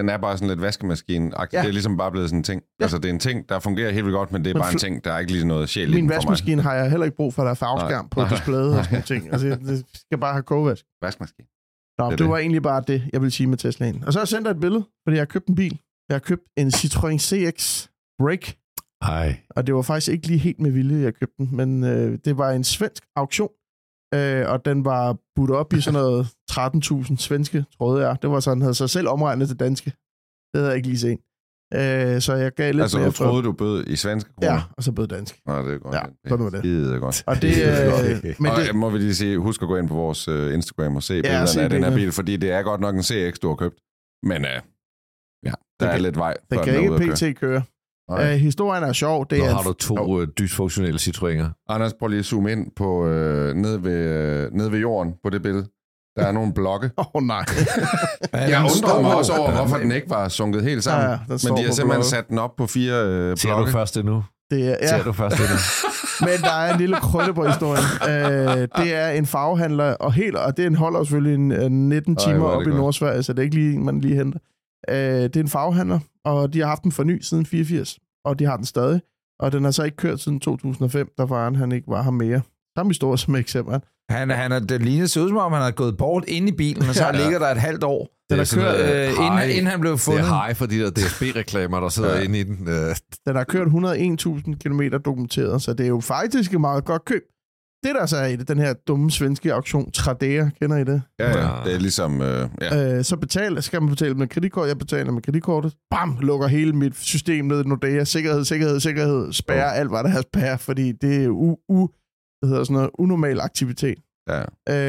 [0.00, 1.44] den er bare sådan lidt vaskemaskine ja.
[1.44, 2.62] Det er ligesom bare blevet sådan en ting.
[2.80, 2.84] Ja.
[2.84, 4.72] Altså, det er en ting, der fungerer helt vildt godt, men det er Men bare
[4.72, 7.34] en ting, der er ikke lige noget sjæl Min vaskemaskine har jeg heller ikke brug
[7.34, 9.32] for, at der er farveskærm på displayet og sådan ting.
[9.32, 10.84] Altså, det skal bare have kogevask.
[11.02, 11.46] Vaskemaskine.
[11.98, 12.28] Nå, det, det det.
[12.28, 14.04] var egentlig bare det, jeg ville sige med Teslaen.
[14.06, 15.80] Og så har jeg sendt dig et billede, fordi jeg har købt en bil.
[16.08, 17.88] Jeg har købt en Citroën CX
[18.18, 18.54] Break,
[19.02, 19.40] Ej.
[19.50, 22.38] og det var faktisk ikke lige helt med vilje, jeg købte den, men øh, det
[22.38, 23.50] var en svensk auktion,
[24.14, 28.16] øh, og den var budt op i sådan noget 13.000 svenske, troede jeg.
[28.22, 29.90] Det var sådan, havde sig selv omregnet til danske.
[29.90, 31.18] Det havde jeg ikke lige set.
[31.74, 34.52] Øh, så jeg gav lidt Altså, mere du troede, du bød i svenske kroner?
[34.52, 35.40] Ja, og så det dansk.
[35.46, 35.94] Nå, det er godt.
[35.94, 36.62] Ja, sådan var det.
[36.64, 37.24] Det er godt.
[37.26, 38.74] Og det, øh, men og det, det...
[38.74, 41.20] må vi lige sige, husk at gå ind på vores uh, Instagram og se Ja,
[41.20, 43.54] billederne se af den her bil, fordi det er godt nok en CX, du har
[43.54, 43.78] købt.
[44.22, 44.48] Men uh,
[45.46, 47.38] ja, der er kan- lidt vej, den kan ikke pt.
[47.40, 47.62] køre.
[48.10, 48.32] Nej.
[48.32, 49.26] Øh, historien er sjov.
[49.30, 51.64] Det Nu er har du to øh, dysfunktionelle Citroëner.
[51.68, 55.30] Anders, prøv lige at zoome ind på øh, ned, ved, øh, ned ved jorden på
[55.30, 55.66] det billede.
[56.16, 56.90] Der er nogle blokke.
[56.98, 57.44] Åh oh, nej.
[58.32, 61.04] Jeg undrede mig også over, hvorfor den ikke var sunket helt sammen.
[61.04, 62.04] Ja, ja, Men de har simpelthen blokke.
[62.06, 63.72] sat den op på fire øh, Ser du blokke.
[63.72, 64.24] først det nu?
[64.50, 65.56] Det er, Ser ja, du først det nu?
[66.26, 67.84] men der er en lille krølle på historien.
[68.08, 72.24] Øh, det er en farvehandler, og, helt, og det holder selvfølgelig en, en 19 Ej,
[72.24, 72.66] timer er op i.
[72.66, 74.38] Nordsverige, så det er ikke lige, en, man lige henter.
[74.88, 78.38] Øh, det er en farvehandler, og de har haft den for ny siden 84, og
[78.38, 79.00] de har den stadig.
[79.40, 82.10] Og den har så ikke kørt siden 2005, der var han, han ikke var her
[82.10, 82.40] mere.
[82.78, 83.80] Samme historie som eksempel.
[84.10, 86.52] Han, han er, det ligner ser ud som om, han har gået bort ind i
[86.52, 87.22] bilen, og så Ja.
[87.22, 88.08] ligger der et halvt år.
[88.30, 89.42] Det Den sådan kørt, øh, hej.
[89.42, 90.20] inden, inden han blev Det fundet.
[90.20, 92.22] er hej for de der DSB-reklamer, der sidder Ja.
[92.22, 92.68] inde i den.
[92.68, 92.96] Øh,
[93.26, 97.22] Den har kørt 101.000 km dokumenteret, så det er jo faktisk et meget godt køb.
[97.84, 101.02] Det der så er i det, den her dumme svenske auktion, Tradera, kender I det?
[101.18, 102.20] Ja, ja, det er ligesom...
[102.22, 102.96] Øh, ja.
[102.98, 104.68] Øh, så betaler, skal man betale med kreditkort.
[104.68, 105.74] Jeg betaler med kreditkortet.
[105.90, 106.16] Bam!
[106.20, 108.04] Lukker hele mit system ned i Nordea.
[108.04, 109.32] Sikkerhed, sikkerhed, sikkerhed.
[109.32, 111.88] Spærrer alt, hvad der er spærre, fordi det er u, u,
[112.42, 113.98] det hedder sådan noget, unormal aktivitet.
[114.28, 114.42] ja.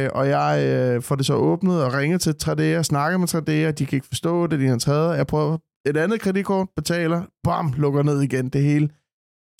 [0.05, 3.71] Øh, og jeg øh, får det så åbnet og ringer til Tradea, snakker med Tradea.
[3.71, 5.11] De kan ikke forstå det, de har tredje.
[5.11, 7.21] Jeg prøver et andet kreditkort, betaler.
[7.43, 7.73] Bam!
[7.77, 8.89] Lukker ned igen det hele.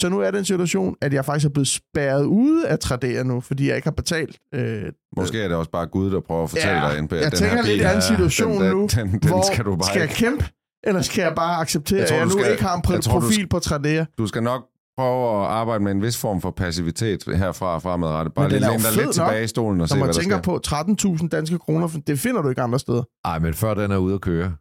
[0.01, 3.41] Så nu er den situation, at jeg faktisk er blevet spærret ude af Tradea nu,
[3.41, 4.37] fordi jeg ikke har betalt.
[4.55, 4.83] Øh,
[5.17, 7.23] Måske er det også bare Gud, der prøver at fortælle Ja, dig ind på jeg
[7.23, 7.71] den tænker her bil.
[7.71, 9.99] lidt, er en ja, situation den, den, nu, Den, den, hvor skal du bare skal
[9.99, 10.45] jeg kæmpe,
[10.83, 12.93] eller skal jeg bare acceptere, Jeg at tror, jeg du nu skal- ikke har en
[12.93, 14.05] jeg tror, profil på Tradea?
[14.17, 14.61] Du skal nok
[14.97, 18.33] prøve at arbejde med en vis form for passivitet herfra og fremadrettet.
[18.33, 20.13] Bare lige er læne dig lidt nok, tilbage i stolen og se, Når hvad man
[20.15, 20.43] der tænker sker.
[20.43, 23.03] på 13.000 danske kroner, det finder du ikke andre steder.
[23.25, 24.53] ej, men før den er ude at køre.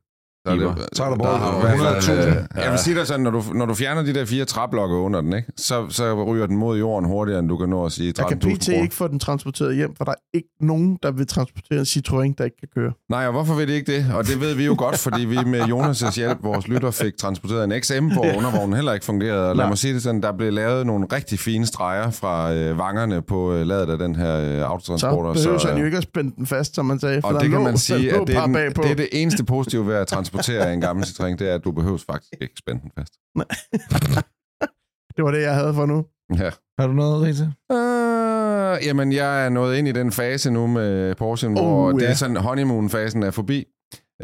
[0.46, 2.28] Så er, det, Så er der der har du i hvert fald, 100.000.
[2.28, 4.96] øh, Jeg vil sige dig sådan, når du, når du fjerner de der fire træblokke
[4.96, 7.92] under den, ikke, så, så ryger den mod jorden hurtigere, end du kan nå at
[7.92, 8.68] sige Jeg kan 13.000 pt.
[8.68, 12.34] ikke få den transporteret hjem, for der er ikke nogen, der vil transportere en Citroën,
[12.38, 12.92] der ikke kan køre.
[13.10, 14.06] Nej, og hvorfor ved de ikke det?
[14.14, 17.64] Og det ved vi jo godt, fordi vi med Jonas' hjælp, vores lytter, fik transporteret
[17.64, 19.48] en XM, hvor undervognen heller ikke fungerede.
[19.50, 19.68] Og lad Nej.
[19.70, 23.52] mig sige det sådan, der blev lavet nogle rigtig fine streger fra øh, vangerne på
[23.52, 25.32] øh, ladet af den her øh, Så autotransporter.
[25.32, 27.20] behøver han øh, jo ikke at spænde den fast, som man sagde.
[27.20, 29.08] For Og der det kan lå, man sige, at det er, den, det er det
[29.12, 32.54] eneste positive ved at transportere en gammel Citroën, det er, at du behøver faktisk ikke
[32.58, 33.12] spænde den fast.
[35.16, 36.04] det var det, jeg havde for nu.
[36.38, 36.50] Ja.
[36.78, 37.44] Har du noget, Rita?
[37.70, 42.02] Uh, jamen, jeg er nået ind i den fase nu med Porsche, hvor Oh, det
[42.02, 42.10] ja.
[42.10, 43.64] er sådan, honeymoon-fasen er forbi.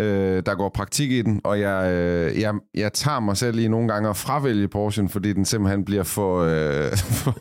[0.00, 0.04] Uh,
[0.46, 1.84] der går praktik i den, og jeg,
[2.32, 5.84] uh, jeg, jeg tager mig selv lige nogle gange at fravælge Porsche, fordi den simpelthen
[5.84, 6.48] bliver for, uh,
[7.24, 7.34] for,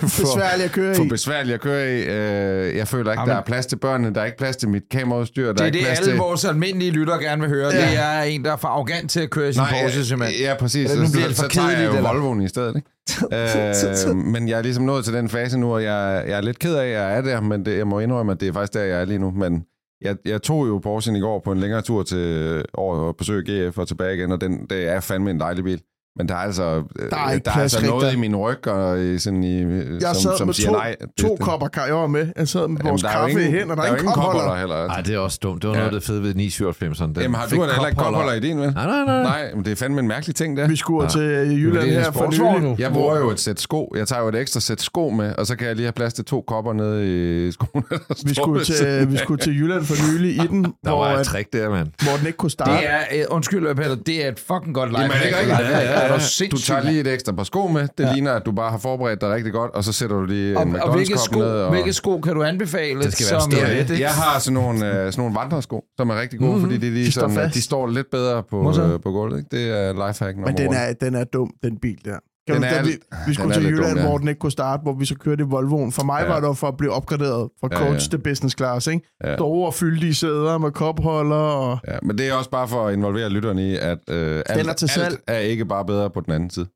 [0.00, 1.08] Besværligt at køre for i.
[1.08, 2.02] besværlig at køre i.
[2.02, 3.32] Uh, jeg føler ikke, Jamen.
[3.32, 5.64] der er plads til børnene, der er ikke plads til mit kameraudstyr, der Det er
[5.64, 6.18] er ikke det, plads alle til...
[6.18, 7.74] vores almindelige lytter gerne vil høre.
[7.74, 7.80] Ja.
[7.90, 10.40] Det er en, der er for arrogant til at køre i sin Porsche, simpelthen.
[10.40, 10.90] Ja, præcis.
[10.90, 12.12] Eller nu Så, bliver det så, for så tager jeg jo eller?
[12.12, 12.88] Volvoen i stedet, ikke?
[14.10, 16.58] øh, men jeg er ligesom nået til den fase nu, og jeg, jeg er lidt
[16.58, 18.74] ked af, at jeg er der, men det, jeg må indrømme, at det er faktisk
[18.74, 19.30] der, jeg er lige nu.
[19.30, 19.62] Men
[20.04, 23.16] jeg, jeg tog jo Porsche i går på en længere tur til øh, over at
[23.16, 25.82] besøge GF og tilbage igen, og den, det er fandme en dejlig bil.
[26.18, 29.18] Men der er altså, Der er der er altså noget i min ryg, og i,
[29.18, 30.96] sådan i, Jeg som, sad som med siger to, nej.
[31.00, 31.86] Det- to kopper kaffe.
[31.86, 32.26] Jeg var med.
[32.36, 33.66] Jeg sad med vores der er kaffe i ingen- hænder.
[33.66, 34.56] Der Der er er ingen ingen kopholder.
[34.56, 34.76] heller.
[34.88, 35.62] Ej, det er også dumt.
[35.62, 35.80] Det var Ja.
[35.80, 37.04] noget det fede ved 997'eren.
[37.06, 38.32] Den Jamen har du heller ikke kopholder.
[38.32, 38.72] i din, vel?
[38.74, 39.22] Nej, nej, nej.
[39.22, 40.68] Nej, men det er fandme en mærkelig ting, der.
[40.68, 42.80] Vi skulle til Jylland er her for nylig.
[42.80, 43.92] Jeg bruger jo et sæt sko.
[43.96, 46.14] Jeg tager jo et ekstra sæt sko med, og så kan jeg lige have plads
[46.14, 47.84] til to kopper nede i skoene.
[47.90, 47.98] der
[48.28, 51.52] Vi skulle, til, vi skulle til Jylland for nylig i den, Der var et trick
[51.52, 51.88] der, mand.
[52.02, 52.72] hvor den ikke kunne starte.
[52.72, 55.00] Det er, øh, undskyld, Peter, det er et fucking godt live.
[55.00, 56.03] Jamen, er det ikke rigtigt?
[56.08, 56.14] Ja.
[56.14, 57.88] Du sindssygt, tager lige et ekstra par sko med.
[57.98, 58.12] Det Ja.
[58.12, 60.62] ligner, at du bare har forberedt dig rigtig godt, og så sætter du lige Og,
[60.62, 61.46] en og hvilke, sko, ned.
[61.46, 61.70] Og...
[61.70, 63.02] hvilke sko kan du anbefale?
[63.02, 63.68] Det skal være som, stort.
[63.70, 66.58] øh, Det- Jeg har sådan nogle, øh, sådan nogle vandresko, som er rigtig gode, Mhm.
[66.58, 67.54] mm, fordi de, De lige står sådan, fast.
[67.54, 69.38] de står lidt bedre på, øh, på gulvet.
[69.38, 69.48] Ikke?
[69.56, 72.18] Det er lifehack nummer Men den er, den er dum, den bil der.
[72.46, 72.90] Kan Den du, er vi,
[73.26, 74.06] vi skulle den til Jylland, dum, ja.
[74.08, 75.92] hvor den ikke kunne starte, hvor vi så kørte i Volvoen.
[75.92, 76.28] For mig Ja.
[76.28, 78.10] var det jo for at blive opgraderet fra Ja, coach ja.
[78.10, 78.86] til business class.
[78.86, 79.06] Ikke?
[79.24, 79.36] Ja.
[79.36, 81.36] Store fyldige sæder med kopholder.
[81.36, 81.78] Og...
[81.88, 84.72] Ja, men det er også bare for at involvere lytterne i, at øh, alt, er
[84.72, 85.04] til salg.
[85.06, 86.66] alt er ikke bare bedre på den anden side.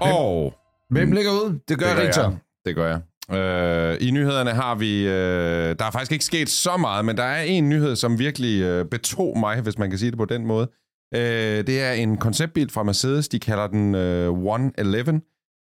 [0.00, 0.54] Og
[0.90, 1.58] Hvem ligger ud?
[1.68, 2.36] Det gør Det gør jeg.
[2.66, 3.00] det gør jeg.
[3.32, 5.06] Øh, I nyhederne har vi...
[5.06, 8.62] Øh, der er faktisk ikke sket så meget, men der er en nyhed, som virkelig
[8.62, 10.70] øh, betog mig, hvis man kan sige det på den måde.
[11.14, 13.28] Øh, det er en konceptbil fra Mercedes.
[13.28, 15.20] De kalder den øh, 111.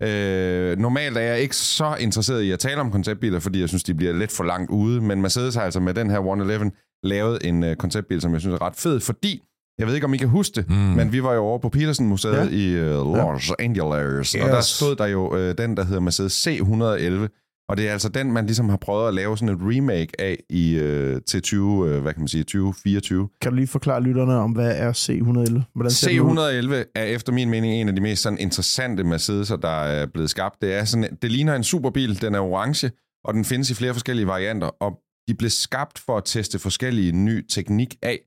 [0.03, 3.85] Øh, normalt er jeg ikke så interesseret i at tale om konceptbiler, fordi jeg synes,
[3.85, 5.01] de bliver lidt for langt ude.
[5.01, 6.71] Men Mercedes har altså med den her 111
[7.03, 9.42] lavet en øh, konceptbil, som jeg synes er ret fed, fordi
[9.79, 10.75] jeg ved ikke, om I kan huske det, mm.
[10.75, 12.57] men vi var jo over på Petersen-museet ja.
[12.57, 13.55] i øh, Los ja.
[13.64, 14.42] Angeles, yes.
[14.42, 18.09] og der stod der jo øh, den, der hedder Mercedes C111, og det er altså
[18.09, 21.89] den, man ligesom har prøvet at lave sådan et remake af i, øh, til 20,
[21.89, 23.29] øh, hvad kan man sige, 2024.
[23.41, 25.63] Kan du lige forklare lytterne om, hvad er C111?
[25.75, 26.85] Hvordan ser den ud?
[26.85, 30.31] C111 er efter min mening en af de mest sådan interessante Mercedes'er, der er blevet
[30.31, 30.63] skabt.
[30.63, 32.91] Det, er sådan, det ligner en superbil, den er orange,
[33.25, 34.99] og den findes i flere forskellige varianter, og
[35.29, 38.19] de blev skabt for at teste forskellige ny teknik af.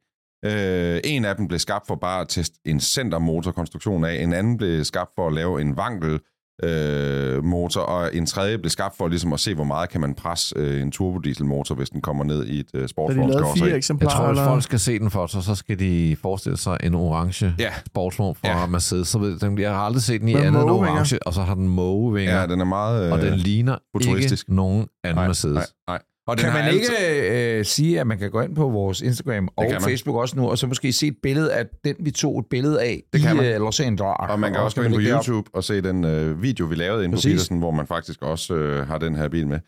[0.45, 4.57] Øh, en af dem blev skabt for bare at teste en centermotorkonstruktion af, en anden
[4.57, 6.19] blev skabt for at lave en vankel
[6.63, 10.13] øh, motor, og en tredje blev skabt for ligesom at se, hvor meget kan man
[10.13, 13.33] presse øh, en turbodieselmotor, hvis den kommer ned i et øh, sportsvogn.
[13.33, 14.11] Så de fire eksemplarer?
[14.11, 14.51] Jeg tror, hvis eller?
[14.51, 17.69] folk skal se den for sig, så skal de forestille sig en orange Ja.
[17.87, 18.65] sportsvogn fra Ja.
[18.65, 19.07] Mercedes.
[19.07, 21.41] Så ved, den, jeg har aldrig set den i Med andet end orange, og så
[21.41, 23.05] har den mågevinger, Ja, den er meget...
[23.05, 24.43] Øh, og den ligner futuristisk.
[24.45, 25.55] ikke nogen anden nej, Mercedes.
[25.55, 25.99] Nej, nej.
[26.29, 29.49] Og Kan man altid- ikke øh, sige, at man kan gå ind på vores Instagram
[29.55, 29.81] og man.
[29.81, 32.81] Facebook også nu, og så måske se et billede af den, vi tog et billede
[32.81, 33.45] af Det i kan man.
[33.45, 34.01] øh, Los Angeles.
[34.19, 37.03] Og man kan også gå ind på YouTube og se den øh, video, vi lavede
[37.03, 37.31] inde på Præcis.
[37.33, 39.59] Petersen, hvor man faktisk også øh, har den her bil med.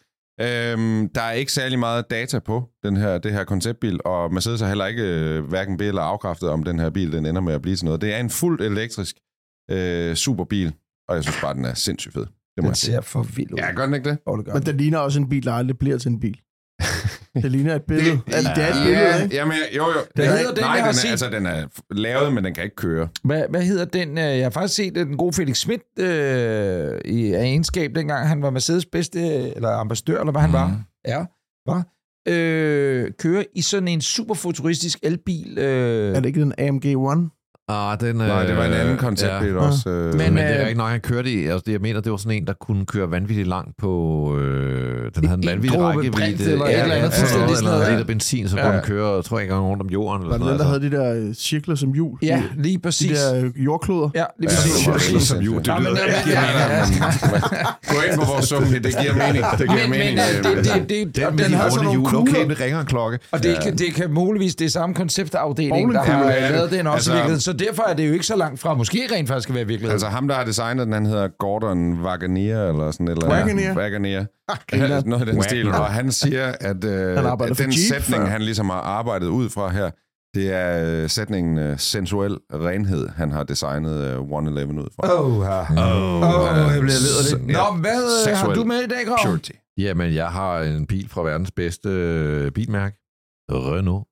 [0.41, 4.61] Øhm, der er ikke særlig meget data på den her, det her konceptbil, og Mercedes
[4.61, 7.53] har heller ikke øh, hverken bil eller afkræftet, om den her bil den ender med
[7.53, 8.01] at blive til noget.
[8.01, 9.15] Det er en fuldt elektrisk
[9.71, 10.73] øh, superbil,
[11.09, 12.25] og jeg synes bare, den er sindssygt fed.
[12.55, 13.57] Det må Den ser for vild ud.
[13.57, 14.17] Ja, gør den ikke det?
[14.27, 14.69] Åh, det gør Men den.
[14.71, 16.39] den ligner også en bil, der aldrig bliver til en bil.
[17.35, 18.11] Det ligner et billede.
[18.27, 19.35] Det, altså, det er et ja, billede, ikke?
[19.35, 19.91] Jamen, jo, jo.
[20.17, 21.09] Den er- hedder den, Nej, jeg har den er, set?
[21.09, 23.07] altså, den er lavet, men den kan ikke køre.
[23.23, 24.17] Hvad, hvad hedder den?
[24.17, 28.41] øh, Jeg har faktisk set øh, den gode Felix Schmidt øh, i egenskab, dengang han
[28.41, 29.19] var Mercedes bedste,
[29.55, 30.81] eller ambassadør, eller hvad han var.
[31.07, 31.25] Ja,
[31.65, 31.85] var.
[32.27, 35.57] Øh, kører i sådan en super futuristisk elbil.
[35.57, 37.29] Øh, Er det ikke den AMG One?
[37.71, 39.57] Ah, den, Nej, det var en anden øh, konceptbil ja.
[39.57, 39.89] også.
[39.89, 41.45] Øh, Men, Men, det er øh, ikke nok, han kørte i.
[41.45, 43.91] Altså, det, jeg mener, det var sådan en, der kunne køre vanvittigt langt på...
[44.39, 46.51] Øh, den havde en En vanvittig rækkevidde.
[46.51, 47.91] eller et eller andet, ja, eller, eller ja.
[47.91, 48.63] liter benzin, så Ja.
[48.63, 50.21] kunne den køre, tror jeg, engang rundt om jorden.
[50.23, 52.17] Eller Var det den, der havde de der øh, cirkler som hjul?
[52.21, 53.19] ja, De, lige de præcis.
[53.19, 54.09] der øh, jordkloder?
[54.15, 55.03] Ja, lige Ja, præcis.
[55.03, 55.59] Cirkler som hjul.
[55.59, 56.85] Det Ja, men lyder ja, ja, ja.
[57.87, 59.45] Gå ind på vores sumpe, det giver mening.
[59.59, 60.19] Det giver Men, mening.
[61.15, 62.15] Den med de har sådan runde nogle hjul.
[62.29, 63.19] Okay, det ringer en klokke.
[63.31, 66.49] Og det, kan, det kan muligvis det er samme konceptafdeling, der har ja.
[66.51, 67.41] lavet den også Altså- i virkeligheden.
[67.41, 68.73] Så derfor er det jo ikke så langt fra.
[68.73, 69.91] Måske rent faktisk skal være virkelighed.
[69.91, 73.75] Altså ham, der har designet den, han hedder Gordon Wagoneer, eller sådan et eller Wagoneer?
[73.75, 74.25] Wagoneer.
[74.67, 75.01] griner.
[75.09, 75.67] Noget af den stil.
[75.67, 78.25] Og han siger, at, øh, Han at den sætning, før.
[78.25, 79.91] han ligesom har arbejdet ud fra her,
[80.35, 85.13] det er øh, sætningen øh, sensuel renhed, han har designet øh, 111 ud fra.
[85.13, 87.47] Åh, oh, oh, oh, jeg bliver lidt.
[87.47, 89.17] Nå, hvad øh, har Seksuel du med i dag, Grav?
[89.25, 89.51] Purity.
[89.77, 92.97] Jamen, jeg har en bil fra verdens bedste bilmærke.
[93.51, 94.07] Renault.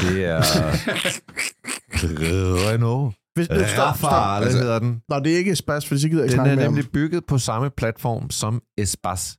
[0.00, 0.42] Det er...
[2.04, 3.14] Renault.
[3.34, 4.42] Hvis, øh, stop, stop.
[4.42, 5.02] Altså- hedder den.
[5.08, 6.90] Nå, det er ikke Spas, for så gider jeg ikke Den er nemlig ham.
[6.92, 9.36] bygget på samme platform som Espas.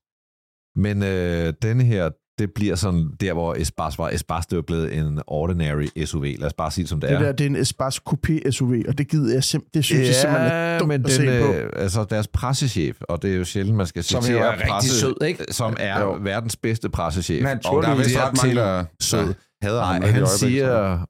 [0.75, 4.09] Men øh, denne her, det bliver sådan der, hvor Espas var.
[4.09, 6.23] Espas, det er jo blevet en ordinary SUV.
[6.23, 7.21] Lad os bare sige det, som det, Det er.
[7.21, 10.15] der, det er en Espas Coupé SUV, og det gider jeg sim- det synes jeg
[10.15, 11.53] simpelthen er dumt men at se på.
[11.53, 14.67] øh, altså deres pressechef, og det er jo sjældent, man skal Som citere er rigtig
[14.69, 15.45] presse, sød, ikke?
[15.51, 16.17] som er Jo.
[16.21, 17.43] verdens bedste pressechef.
[17.43, 17.67] Naturligvis.
[17.77, 19.33] Og der er vist Det er ret mange, til sød.
[19.61, 21.05] hader Nej, han siger,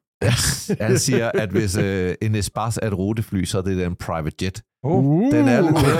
[0.81, 4.35] han siger, at hvis øh, en Espas er et rutefly, så er det en private
[4.41, 4.61] jet.
[4.83, 5.31] Uh.
[5.33, 5.99] Den er lidt mere...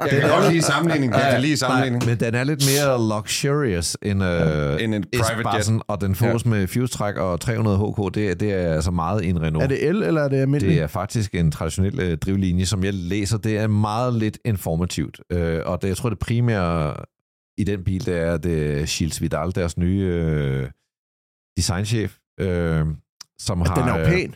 [0.00, 1.12] Jeg kan godt lide sammenligning.
[1.12, 2.04] Jeg kan lide sammenligning.
[2.04, 5.82] Nej, men den er lidt mere luxurious end, øh, End en private jet.
[5.88, 6.50] Og den fås ja.
[6.50, 8.14] med fuse-træk og 300 HK.
[8.14, 9.62] Det, er- det er altså meget en Renault.
[9.64, 10.74] Er det el, eller er det almindeligt?
[10.74, 13.38] Det er faktisk en traditionel øh, drivlinje, som jeg læser.
[13.38, 15.20] Det er meget lidt informativt.
[15.32, 16.94] Øh, og det, jeg tror, det primære
[17.58, 20.68] i den bil, det er, det er Gilles Vidal, deres nye øh,
[21.56, 22.86] designchef, øh,
[23.46, 23.74] som har...
[23.74, 24.34] Den er jo øh, pæn.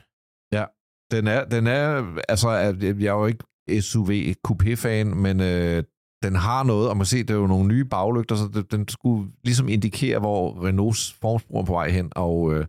[1.10, 3.44] den er, den er, altså, at jeg er jo ikke
[3.82, 4.10] SUV
[4.48, 5.82] coupé-fan, men øh,
[6.22, 8.88] den har noget, og man ser, det er jo nogle nye baglygter, så det, den
[8.88, 12.66] skulle ligesom indikere, hvor Renaults formsprog er på vej hen, og øh,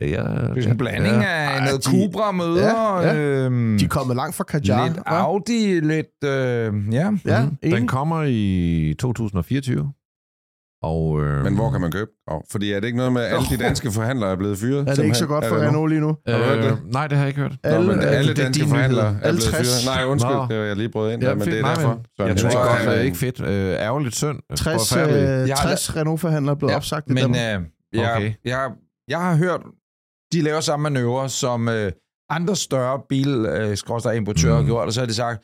[0.00, 3.84] ja, Det er sådan en blanding ja, af noget de- Cupra møder, Ja, øhm, De
[3.84, 4.86] er kommet langt fra Kajar.
[4.88, 4.98] lidt?
[5.06, 6.24] Audi, lidt...
[6.24, 7.10] Øh, ja.
[7.24, 7.76] Ja, enig.
[7.76, 9.92] Den kommer i 2024.
[10.82, 12.10] Og, øh, Men hvor kan man købe?
[12.26, 14.84] Oh, fordi er det ikke noget med, at alle de danske forhandlere er blevet fyret?
[14.88, 16.16] Er det ikke så godt for Renault lige nu?
[16.26, 16.70] Har du hørt det?
[16.72, 17.52] Øh, nej, det har jeg ikke hørt.
[17.64, 19.84] Nå, men Alle- alle det danske forhandlere er Alle blevet 60.
[19.84, 19.96] fyret.
[19.96, 20.46] Nej, undskyld, Nå.
[20.50, 21.52] det var jeg lige brød ind Ja, der, men fedt.
[21.52, 21.88] det er Nej, derfor.
[22.18, 23.40] men Jeg tror synes godt, det er ikke fedt.
[23.40, 24.38] Øh, ærgerligt synd.
[24.56, 25.28] 60, Forfærdeligt.
[25.28, 27.06] øh, Jeg har 60 Renault-forhandlere er blevet Ja, opsagt.
[27.10, 27.40] i Men Danmark.
[27.40, 28.32] øh, jeg, Okay.
[28.44, 28.70] jeg,
[29.08, 29.60] jeg har hørt,
[30.32, 31.92] de laver samme manøvre, som øh,
[32.30, 34.64] andre større bil øh, importører Mm.
[34.64, 35.38] har gjort, og så har de sagt,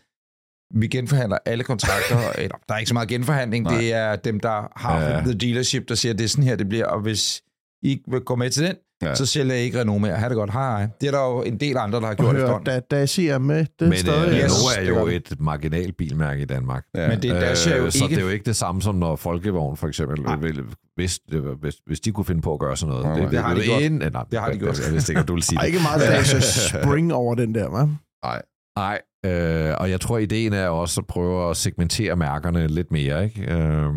[0.75, 2.17] vi genforhandler alle kontrakter.
[2.39, 3.65] eller, der er ikke så meget genforhandling.
[3.65, 3.79] Nej.
[3.79, 5.21] Det er dem, der har Ja.
[5.21, 6.87] the dealership, der siger, at det er sådan her, det bliver.
[6.87, 7.43] Og hvis
[7.83, 9.15] I ikke vil gå med til den, Ja.
[9.15, 10.15] så sælger jeg ikke Renault mere.
[10.17, 10.53] Ha' det godt.
[10.53, 10.89] Hej, hej.
[11.01, 12.67] Det er der jo en del andre, der har gjort efterhånden.
[12.67, 14.29] da, da jeg siger med, det Men stadig...
[14.29, 16.85] øh, Renault er det jo et marginal bilmærke i Danmark.
[16.95, 17.09] Ja.
[17.09, 18.15] Men det er Dacia jo Øh, Så ikke.
[18.15, 20.37] det er jo ikke det samme som når Folkevogn for eksempel, Nej.
[20.37, 20.61] vil,
[20.97, 23.07] hvis, det var- hvis, hvis de kunne finde på at gøre sådan noget.
[23.19, 23.83] Nej, det har de gjort.
[23.83, 24.81] En, nej, Det har de gjort.
[24.85, 25.73] Jeg vidste ikke, du ville sige Der er det.
[25.75, 27.89] ikke meget Dacia Spring over den der, hva'?
[28.25, 28.43] Nej,
[28.79, 33.25] øh, og jeg tror, ideen er også at prøve at segmentere mærkerne lidt mere.
[33.25, 33.53] Ikke?
[33.55, 33.93] Øh,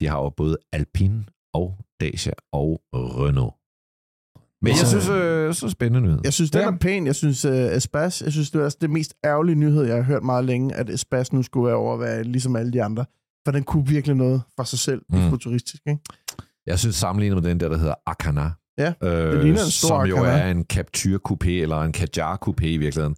[0.00, 3.54] de har jo både Alpine og Dacia og Renault.
[4.62, 6.20] Men jeg synes, øh, så spændende nyhed.
[6.24, 6.66] Jeg synes, den Ja.
[6.66, 7.06] er pæn.
[7.06, 10.02] Jeg synes, uh, Espas, jeg synes, det er altså det mest ærgerlige nyhed, jeg har
[10.02, 13.04] hørt meget længe, at Espas nu skulle være over at være ligesom alle de andre.
[13.46, 15.02] For den kunne virkelig noget for sig selv.
[15.10, 15.18] Mm.
[15.18, 15.30] Mm.
[15.30, 16.00] Futuristisk, ikke?
[16.66, 19.88] Jeg synes sammenlignet med den der, der hedder Akana, Ja, øh, det ligner en stor
[19.88, 20.38] som jo Akana.
[20.38, 23.16] er en Captur Coupé eller en Kadjar Coupé i virkeligheden.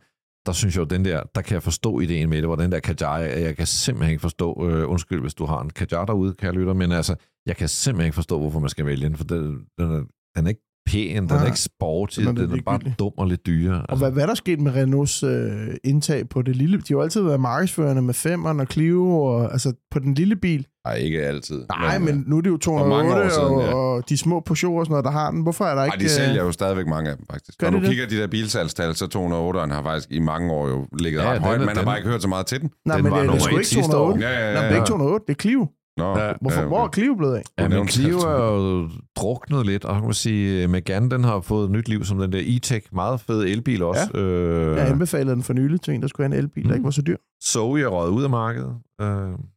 [0.51, 2.73] Der synes jeg jo, den der, der kan jeg forstå ideen med det, hvor den
[2.73, 6.35] der kajar, jeg, kan simpelthen ikke forstå, øh, undskyld hvis du har en kajar derude,
[6.35, 7.15] kan jeg lytte, men altså,
[7.47, 10.05] jeg kan simpelthen ikke forstå, hvorfor man skal vælge den, for den, den, er,
[10.37, 13.13] den er ikke pæn, den Nej, er ikke sporty, den er den er bare dum
[13.17, 13.75] og lidt dyre.
[13.75, 15.51] Og Altså, hvad, hvad er der sket med Renaults øh,
[15.85, 16.77] indtag på det lille?
[16.79, 20.37] De har jo altid været markedsførende med Femmeren og Clio, og, altså på den lille
[20.37, 20.67] bil.
[20.87, 21.63] Nej, ikke altid.
[21.81, 23.75] Nej, men nu er det jo For mange år 208, siden, og, ja.
[23.75, 25.43] og de små Peugeot og sådan noget, der har den.
[25.43, 25.97] Hvorfor er der ikke...
[25.97, 27.63] Nej, de øh, sælger jo stadigvæk mange af dem, faktisk.
[27.63, 27.89] Når de du det?
[27.89, 31.35] kigger de der bilsalgstal, så 208'eren har faktisk i mange år jo ligget Ja, ja,
[31.35, 31.59] ret højt.
[31.61, 32.71] Man har den- bare ikke hørt så meget til den.
[32.87, 34.11] Nej, den men var det, det er sgu ikke sidste år.
[34.13, 34.27] 208.
[34.27, 34.53] Ja, ja, ja.
[34.53, 35.67] Nej, men det er ikke 208, det er Clio.
[35.97, 36.33] Nå, Ja.
[36.41, 37.43] Hvorfor, ja, hvor er Clio blevet af?
[37.59, 41.41] Ja, men Clio er jo druknet lidt, og så kan man sige, Megane, den har
[41.41, 44.11] fået nyt liv som den der e-tech, meget fed elbil også.
[44.15, 44.21] Ja.
[44.21, 46.75] Øh, Jeg anbefalede den for nylig til en, der skulle have en elbil, der Mm.
[46.75, 47.17] ikke var så dyr.
[47.45, 48.75] Zoe er røget ud af markedet.
[49.01, 49.07] Øh,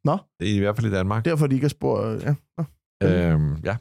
[0.03, 0.17] Nå.
[0.39, 1.25] Det er i hvert fald i Danmark.
[1.25, 2.23] Derfor de ikke har spurgt...
[2.23, 2.33] Ja.
[2.57, 2.63] Nå.
[3.03, 3.75] Øhm, ja,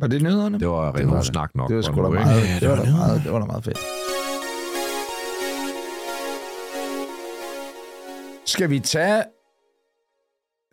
[0.00, 0.58] Var det nyhederne?
[0.60, 1.24] det var det.
[1.24, 1.68] snak nok.
[1.68, 3.44] Det var sgu da meget, Ja, det, det var var da meget, det var da
[3.46, 3.78] meget fedt.
[8.46, 9.22] Skal vi tage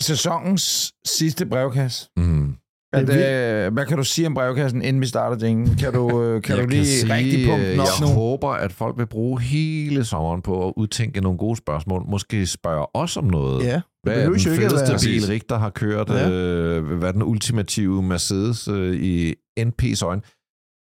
[0.04, 2.08] sæsonens sidste brevkasse?
[2.18, 2.56] Mm.
[2.94, 5.76] At, Det øh, hvad kan du sige om brevkassen, inden vi starter dingen?
[5.78, 8.14] Kan du, øh, kan jeg du lige sige, rigtig pumpe den op Jeg nu?
[8.14, 12.04] håber, at folk vil bruge hele sommeren på at udtænke nogle gode spørgsmål.
[12.10, 13.64] Måske spørge os om noget.
[13.66, 13.82] ja.
[14.04, 16.10] Hvad er den at fedeste bil, Richter har kørt?
[16.10, 16.30] Ja.
[16.30, 20.22] Øh, hvad er den ultimative Mercedes øh, i NP's øjne?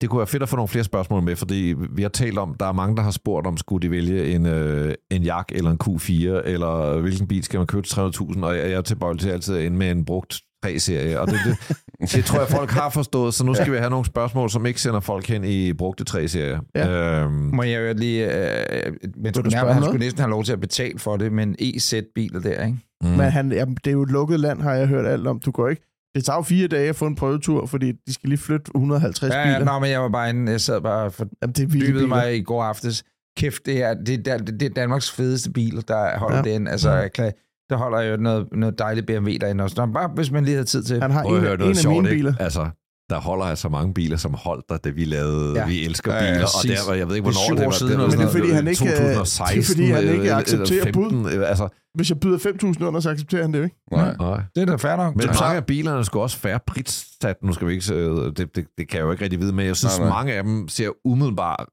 [0.04, 2.56] Det kunne være fedt at få nogle flere spørgsmål med, fordi vi har talt om,
[2.60, 5.72] der er mange, der har spurgt om, skulle de vælge en, øh, en Jak eller
[5.72, 9.22] en Q4, eller hvilken bil skal man købe til 300.000, og jeg jeg er tilbøjelig
[9.22, 11.78] til altid at ende med en brugt 3-serie, og det, det,
[12.16, 14.82] det tror jeg, folk har forstået, så nu skal vi have nogle spørgsmål, som ikke
[14.82, 16.60] sender folk hen i brugte 3-serier.
[16.76, 17.22] Ja.
[17.22, 18.26] Øhm, Må jeg jo lige...
[18.26, 19.86] Øh, men spørge nærmere, han noget?
[19.86, 22.78] skulle næsten have lov til at betale for det, men EZ-biler der, ikke?
[23.04, 23.10] mm.
[23.10, 25.40] Men han, jamen, det er jo et lukket land, har jeg hørt alt om.
[25.40, 25.93] Du går ikke...
[26.16, 29.34] Det tager jo fire dage at få en prøvetur, fordi de skal lige flytte 150
[29.34, 29.74] Ja, ja, biler.
[29.74, 32.08] nå, men jeg var bare inde, jeg sad bare for Jamen, det er dybede biler.
[32.08, 33.04] mig i går aftes.
[33.38, 36.44] Kæft, det er, det, er, det er Danmarks fedeste bil, der holder Ja.
[36.50, 36.54] ja.
[36.54, 36.68] den.
[36.68, 37.34] Altså, kan-
[37.70, 39.86] der holder jo noget, noget dejligt BMW derinde også.
[39.86, 41.02] Nå, bare hvis man lige havde tid til.
[41.02, 42.20] Han har Prøv at en, høre en noget af sjovt, mine ikke?
[42.20, 42.34] biler.
[42.40, 42.70] Altså,
[43.10, 45.66] der holder altså mange biler, som holdt der, da vi lavede Ja.
[45.68, 47.66] Vi elsker Ja, ja, biler, og der var, jeg ved ikke, Det er hvornår det
[47.66, 47.78] år var.
[47.78, 48.18] siden var noget.
[48.18, 50.36] noget, Men det er fordi, han ikke, øh, 2016, det er fordi, han ikke eller-
[50.38, 53.76] accepterer eller 15, øh, Altså, Hvis jeg byder 5.000 under, så accepterer han det ikke.
[53.92, 54.16] Nej.
[54.20, 54.42] nej.
[54.56, 55.16] Det er da fair nok.
[55.16, 57.38] Men Men mange af bilerne skulle også færre prissat.
[57.44, 57.94] Nu skal vi ikke...
[57.94, 60.18] øh, Det, det, det kan jeg jo ikke rigtig vide, men jeg synes, Nej, nej.
[60.18, 61.66] mange af dem ser umiddelbart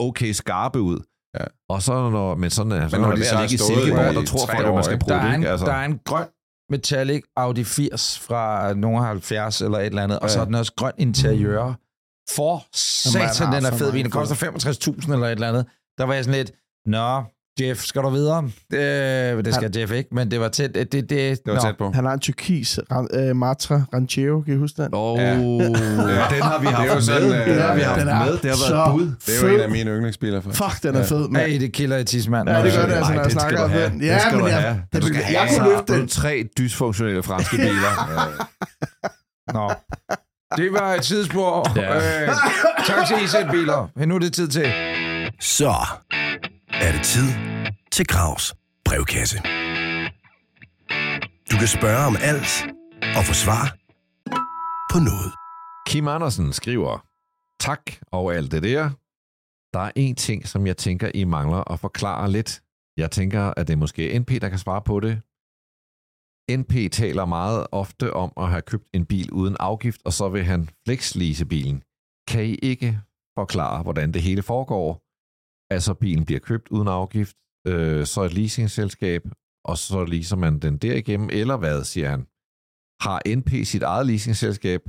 [0.00, 0.98] okay skarpe ud.
[1.40, 1.44] Ja.
[1.68, 4.14] Og så når, men sådan er, så når når de så har ligge i Silkeborg,
[4.14, 5.04] der tror folk, at man skal ikke?
[5.04, 5.34] bruge der, er det.
[5.34, 5.50] en, Ikke?
[5.50, 6.26] Altså, der er en grøn
[6.70, 10.72] metallic Audi 80 fra nogle 70 eller et eller andet, og så er den også
[10.76, 11.74] grøn interiør.
[12.30, 12.64] For
[13.14, 13.92] Jamen, man satan, den er fed.
[13.92, 14.02] bil.
[14.04, 15.66] Den koster 65.000 eller et eller andet.
[15.98, 16.52] Der var jeg sådan lidt,
[16.86, 17.22] nå,
[17.60, 18.44] Jeff, skal du videre?
[18.74, 20.74] Øh, det skal Jeff ikke, men det var tæt.
[20.74, 21.90] Det, det, det, Det var tæt på.
[21.94, 24.90] Han har en turkis uh, Matra Ranchero, kan I huske den?
[24.94, 25.34] Åh, Ja.
[25.34, 25.42] den
[26.42, 27.00] har vi Det er haft jo med.
[27.02, 28.32] sådan, øh, Den har vi haft den er med.
[28.38, 29.06] Det har så været bud.
[29.26, 30.62] Det er jo en af mine yndlingsbiler, faktisk.
[30.64, 31.52] Fuck, den er fed, mand.
[31.52, 32.48] Ej, det kilder i tidsmand.
[32.48, 33.90] Ja, det gør det, altså, når jeg snakker du om have.
[33.90, 34.02] den.
[34.02, 34.82] Ja, skal men du jeg- have.
[34.92, 36.08] det- Du skal jeg have kunne løfte den.
[36.08, 37.92] tre dysfunktionelle franske biler.
[39.54, 39.72] Nå.
[40.56, 41.72] Det var et tidsspor.
[41.76, 41.96] Ja.
[42.22, 42.28] Øh,
[42.86, 44.06] tak til IZ-biler.
[44.06, 44.66] Nu er det tid til...
[45.40, 45.74] Så
[46.80, 47.28] er det tid
[47.92, 49.38] til Gravs brevkasse.
[51.50, 52.52] Du kan spørge om alt
[53.16, 53.64] og få svar
[54.92, 55.32] på noget.
[55.86, 57.06] Kim Andersen skriver,
[57.60, 58.90] tak og alt det der.
[59.74, 62.62] Der er en ting, som jeg tænker, I mangler at forklare lidt.
[62.96, 65.22] Jeg tænker, at det er måske NP, der kan svare på det.
[66.58, 70.44] NP taler meget ofte om at have købt en bil uden afgift, og så vil
[70.44, 71.82] han flexlease bilen.
[72.28, 73.00] Kan I ikke
[73.38, 75.09] forklare, hvordan det hele foregår?
[75.70, 79.22] Altså, bilen bliver købt uden afgift, øh, så et leasingselskab,
[79.64, 82.26] og så leaser man den derigennem, eller hvad, siger han.
[83.02, 84.80] Har NP sit eget leasingselskab?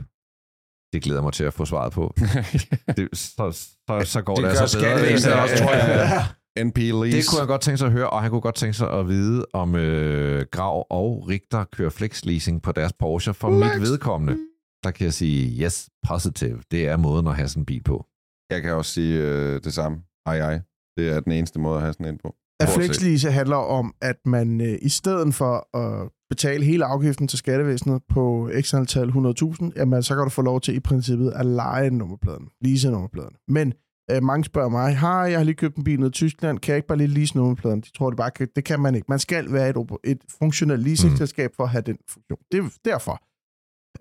[0.94, 2.14] Det glæder mig til at få svaret på.
[2.98, 3.52] det, så,
[3.88, 4.90] så, så går Det det, altså bedre.
[4.90, 6.26] skattevæsenet også, tror jeg.
[6.68, 7.18] NP Lease.
[7.18, 9.08] Det kunne han godt tænke sig at høre, og han kunne godt tænke sig at
[9.08, 13.34] vide, om øh, Grav og Richter kører flex leasing på deres Porsche.
[13.34, 13.74] For Flex.
[13.74, 14.38] mit vedkommende,
[14.84, 16.62] der kan jeg sige, yes, positive.
[16.72, 18.06] Det er måden at have sådan en bil på.
[18.52, 19.98] Jeg kan også sige øh, det samme.
[20.26, 20.62] Ej, ej.
[20.98, 22.36] Det er den eneste måde at have sådan en på.
[22.60, 27.40] At flexlease handler om, at man øh, i stedet for at betale hele afgiften til
[27.40, 31.46] skattevæsenet på x antal 100.000, jamen så kan du få lov til i princippet at
[31.46, 33.36] lege nummerpladen, lease nummerpladen.
[33.48, 33.74] Men
[34.12, 36.72] øh, mange spørger mig, har jeg har lige købt en bil ned i Tyskland, kan
[36.72, 37.82] jeg ikke bare lige lease nummerpladen?
[37.82, 39.06] De tror det bare kan, det kan man ikke.
[39.10, 42.40] Man skal være et, et funktionelt leasingselskab for at have den funktion.
[42.52, 43.22] Det er derfor.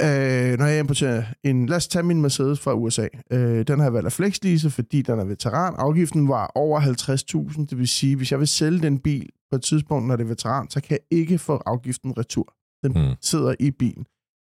[0.03, 3.07] Øh, når jeg importerer en, lad os tage min Mercedes fra USA.
[3.33, 5.75] Øh, den har jeg valgt at flexlease, fordi den er veteran.
[5.79, 9.63] Afgiften var over 50.000, det vil sige, hvis jeg vil sælge den bil på et
[9.63, 12.55] tidspunkt, når det er veteran, så kan jeg ikke få afgiften retur.
[12.85, 13.15] Den Mm.
[13.21, 14.05] sidder i bilen.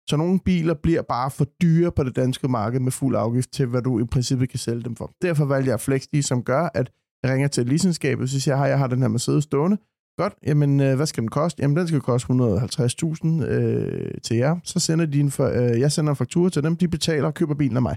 [0.08, 3.66] Så nogle biler bliver bare for dyre på det danske marked med fuld afgift til,
[3.66, 5.12] hvad du i princippet kan sælge dem for.
[5.22, 6.90] Derfor valgte jeg flexlease, som gør, at
[7.22, 9.76] jeg ringer til leasingskabet, så siger jeg, "Hej, jeg har den her Mercedes stående.
[10.18, 11.62] Godt, jamen øh, hvad skal den koste?
[11.62, 14.56] Jamen den skal koste 150.000 øh, til jer.
[14.64, 17.34] Så sender de en for, øh, jeg sender en faktura til dem, de betaler og
[17.34, 17.96] køber bilen af mig.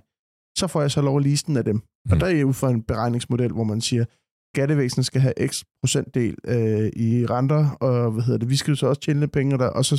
[0.58, 1.78] Så får jeg så lov at lease den af dem.
[2.10, 2.20] Og Mm.
[2.20, 4.06] der er ud fra en beregningsmodel, hvor man siger,
[4.56, 8.76] skattevæsenet skal have x procentdel øh, i renter, og hvad hedder det, vi skal jo
[8.76, 9.98] så også tjene lidt penge der, og så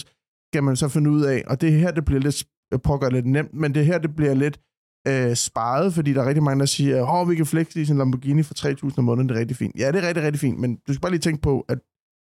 [0.50, 3.54] skal man så finde ud af, og det her, det bliver lidt, det lidt nemt,
[3.54, 4.60] men det her, det bliver lidt
[5.08, 7.98] øh, sparet, fordi der er rigtig mange, der siger, åh, vi kan flex i en
[7.98, 8.54] Lamborghini for
[8.88, 9.74] 3.000 om måneden, det er rigtig fint.
[9.78, 11.78] Ja, det er rigtig, rigtig fint, men du skal bare lige tænke på, at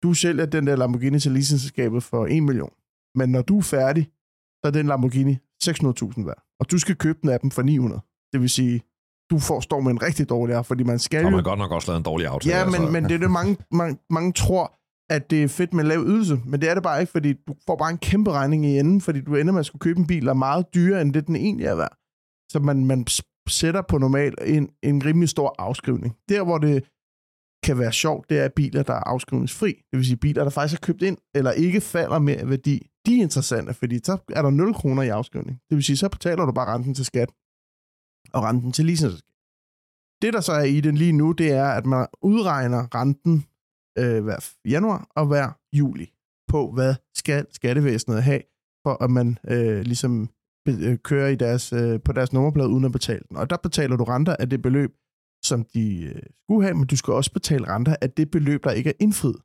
[0.05, 2.73] du sælger den der Lamborghini til leasingselskabet for 1 million.
[3.15, 4.05] Men når du er færdig,
[4.61, 6.43] så er den Lamborghini 600.000 værd.
[6.61, 8.01] Og du skal købe den af dem for 900.
[8.33, 8.83] Det vil sige,
[9.31, 11.31] du får står med en rigtig dårlig fordi man skal jo...
[11.31, 12.57] man godt nok også lavet en dårlig aftale.
[12.57, 12.91] Ja, men, altså.
[12.91, 14.75] men det er det, mange, mange, mange tror,
[15.11, 16.41] at det er fedt med lav ydelse.
[16.47, 19.01] Men det er det bare ikke, fordi du får bare en kæmpe regning i enden,
[19.01, 21.27] fordi du ender med at skulle købe en bil, der er meget dyrere, end det
[21.27, 21.97] den egentlig er værd.
[22.53, 23.07] Så man, man
[23.49, 26.17] sætter på normal en, en rimelig stor afskrivning.
[26.29, 26.85] Der, hvor det
[27.65, 29.73] kan være sjovt, det er biler, der er afskrivningsfri.
[29.91, 32.77] Det vil sige biler, der faktisk er købt ind, eller ikke falder med i værdi.
[33.07, 35.61] De er interessante, fordi så er der 0 kroner i afskrivning.
[35.69, 37.31] Det vil sige, så betaler du bare renten til skat,
[38.33, 39.13] og renten til leasing.
[40.23, 43.45] Det, der så er i den lige nu, det er, at man udregner renten
[43.99, 46.13] øh, hver januar og hver juli
[46.49, 48.43] på, hvad skal skattevæsenet have,
[48.87, 50.31] for at man øh, ligesom
[50.69, 53.37] øh, kører i deres, øh, på deres nummerplade uden at betale den.
[53.37, 54.91] Og der betaler du renter af det beløb,
[55.47, 58.71] som de øh, skulle have, men du skal også betale renter af det beløb, der
[58.71, 59.41] ikke er indfriet.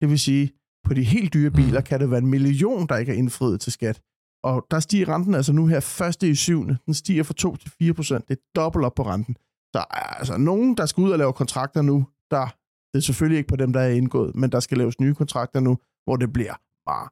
[0.00, 0.52] Det vil sige,
[0.84, 3.72] på de helt dyre biler kan det være en million, der ikke er indfriet til
[3.72, 4.00] skat.
[4.44, 6.78] Og der stiger renten altså nu her første i syvende.
[6.86, 8.28] Den stiger fra 2 til 4 procent.
[8.28, 9.36] Det er dobbelt op på renten.
[9.74, 12.46] Så altså, nogen, der skal ud og lave kontrakter nu, der,
[12.92, 15.60] det er selvfølgelig ikke på dem, der er indgået, men der skal laves nye kontrakter
[15.60, 16.54] nu, hvor det bliver
[16.86, 17.08] bare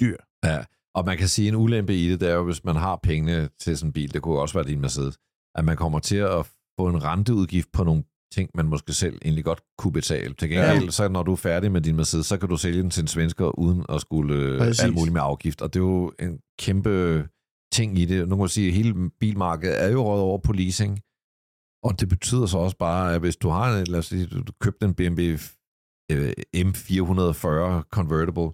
[0.00, 0.16] dyr.
[0.44, 2.96] Ja, og man kan sige, en ulempe i det, det er jo, hvis man har
[3.02, 5.18] pengene til sådan en bil, det kunne også være din Mercedes,
[5.54, 6.46] at man kommer til at
[6.80, 10.34] få en renteudgift på nogle ting, man måske selv egentlig godt kunne betale.
[10.34, 10.90] Til gengæld, ja.
[10.90, 13.08] så når du er færdig med din Mercedes, så kan du sælge den til en
[13.08, 14.82] svensker, uden at skulle øh, Præcis.
[14.82, 15.62] alt muligt med afgift.
[15.62, 17.28] Og det er jo en kæmpe
[17.72, 18.28] ting i det.
[18.28, 21.00] Nu kan man sige, at hele bilmarkedet er jo råd over på leasing,
[21.84, 24.42] og det betyder så også bare, at hvis du har en, lad os sige, du
[24.42, 25.22] du købte en BMW
[26.12, 28.50] øh, M440 Convertible,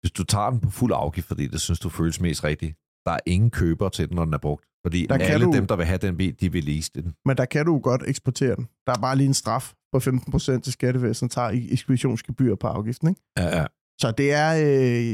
[0.00, 3.12] hvis du tager den på fuld afgift, fordi det synes du føles mest rigtigt, der
[3.12, 4.64] er ingen køber til den, når den er brugt.
[4.86, 7.14] Fordi Der alle du- dem, der vil have den bil, de vil lease den.
[7.24, 8.66] Men der kan du godt eksportere den.
[8.86, 13.08] Der er bare lige en straf på 15 procent til skattevæsenet, tager ekspeditionsgebyr på afgiften.
[13.08, 13.20] Ikke?
[13.38, 13.66] Ja, ja.
[14.00, 14.50] Så det er...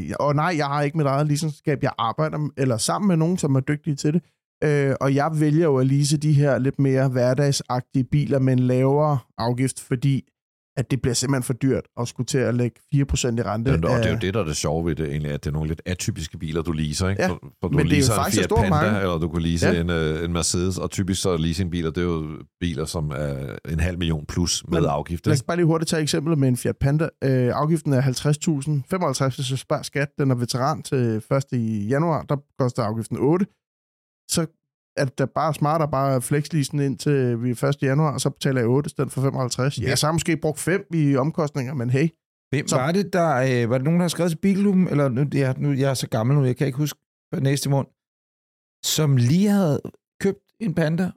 [0.08, 1.82] Øh, og nej, jeg har ikke mit eget leasingskab.
[1.82, 4.22] Jeg arbejder eller sammen med nogen, som er dygtige til det.
[4.64, 8.58] Øh, og jeg vælger jo at lease de her lidt mere hverdagsagtige biler med en
[8.58, 10.28] lavere afgift, fordi
[10.78, 13.72] at det bliver simpelthen for dyrt at skulle til at lægge 4% i rente.
[13.72, 15.50] Det, og det er jo det, der er det sjove ved det, egentlig, at det
[15.50, 17.08] er nogle lidt atypiske biler, du leaser.
[17.08, 17.22] Ikke?
[17.22, 19.00] Ja, for, for du men det er jo leaser en Fiat Panda, marked.
[19.00, 19.72] eller du kunne lease Ja.
[19.72, 19.80] ja.
[19.80, 22.26] en, øh, en Mercedes, og typisk så er leasingbiler, det er jo
[22.60, 25.26] biler, som er en halv million plus med Men afgift.
[25.26, 27.08] Lad os bare lige hurtigt tage eksemplet med en Fiat Panda.
[27.24, 28.82] Øh, afgiften er 50.000.
[28.90, 30.08] 55 hvis du sparer skat.
[30.18, 31.22] Den er veteran til 1.
[31.52, 32.22] i januar.
[32.22, 33.46] Der koster afgiften 8.
[34.30, 34.46] Så
[34.98, 37.62] er det bare smart at bare flexlease ind til vi 1.
[37.82, 39.78] januar, og så betaler jeg 8 i stedet for 55.
[39.78, 42.08] Ja, så har jeg måske brugt 5 i omkostninger, men hey.
[42.54, 43.28] Hvem Så- var det, der...
[43.36, 44.88] Øh, var det nogen, der har skrevet til Bilklubben?
[44.88, 46.98] Eller nu, jeg, nu, jeg er så gammel nu, jeg kan ikke huske
[47.32, 47.88] hvad næste måned.
[48.96, 49.80] Som lige havde
[50.22, 51.10] købt en panda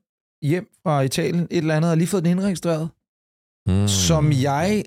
[0.43, 2.89] hjem fra Italien, et eller andet, og lige fået den indregistreret.
[3.67, 3.87] Mm.
[3.87, 4.83] Som jeg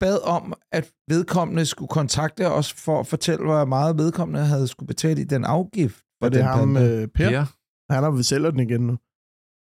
[0.00, 4.86] bad om, at vedkommende skulle kontakte os for at fortælle, hvor meget vedkommende havde skulle
[4.86, 5.96] betale i den afgift.
[5.96, 7.02] For Og det den er ham, Panda.
[7.02, 7.30] øh, Per.
[7.30, 7.46] Ja.
[7.94, 8.96] Han har vi sælger den igen nu.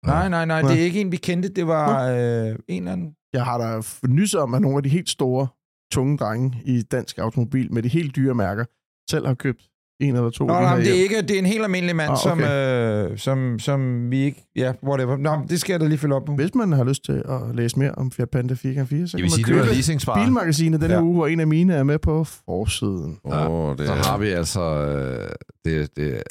[0.06, 0.74] Nej, nej, nej, det Ja.
[0.80, 1.48] er ikke en, vi kendte.
[1.48, 3.14] Det var øh, en eller anden...
[3.32, 5.46] Jeg har da nys om, at nogle af de helt store,
[5.92, 8.64] tunge drenge i dansk automobil med de helt dyre mærker,
[9.10, 9.62] selv har købt
[10.00, 10.46] en eller to.
[10.46, 13.10] Nå, nej, det er ikke, det er en helt almindelig mand, Ah, som, okay.
[13.10, 15.16] øh, som, som vi ikke, ja, whatever.
[15.16, 16.34] Nå, det skal jeg da lige følge op på.
[16.34, 19.08] Hvis man har lyst til at læse mere om Fiat Panda 4x4, så Jeg kan
[19.16, 20.24] vil man sige, det var købe leasingsvar.
[20.24, 21.02] Bilmagasinet denne Ja.
[21.02, 23.18] uge, hvor en af mine er med på forsiden.
[23.24, 24.62] Åh, oh, det Så har vi altså...
[24.62, 25.28] Øh,
[25.64, 26.22] det, det,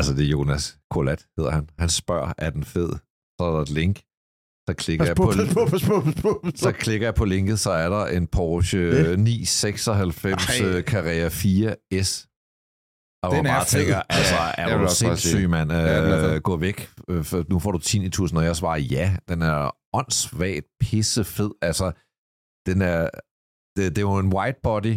[0.00, 1.68] altså, det er Jonas Kolat, hedder han.
[1.78, 2.90] Han spørger, er den fed?
[3.38, 3.96] Så er der et link.
[4.68, 6.40] Så klikker, jeg på, på, på, på, på.
[6.44, 6.50] på.
[6.54, 10.66] så klikker jeg på linket, så er der en Porsche Det- 996 Ej.
[10.66, 12.26] øh, Carrera 4S.
[13.22, 13.78] Og Den er bare fed.
[13.80, 15.72] tænker, altså, Ja, er vil du sindssyg, mand?
[15.72, 16.34] Ja, fed.
[16.34, 19.16] Øh, gå væk, øh, for nu får du 10.000, og jeg svarer ja.
[19.28, 21.50] Den er åndssvagt pissefed.
[21.62, 21.92] Altså,
[22.66, 23.00] den er,
[23.76, 24.94] det, det er jo en white body,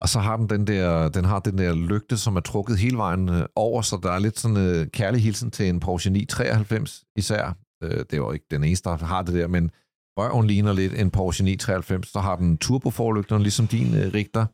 [0.00, 2.96] og så har den den der, den har den der lygte, som er trukket hele
[2.96, 7.04] vejen øh, over, så der er lidt sådan øh, kærlig hilsen til en Porsche 993
[7.16, 7.56] især.
[7.82, 9.70] Øh, det er jo ikke den eneste, der har det der, men
[10.18, 12.08] røven ligner lidt en Porsche 993.
[12.08, 14.46] Så har den turboforlygterne, ligesom din øh, Richter.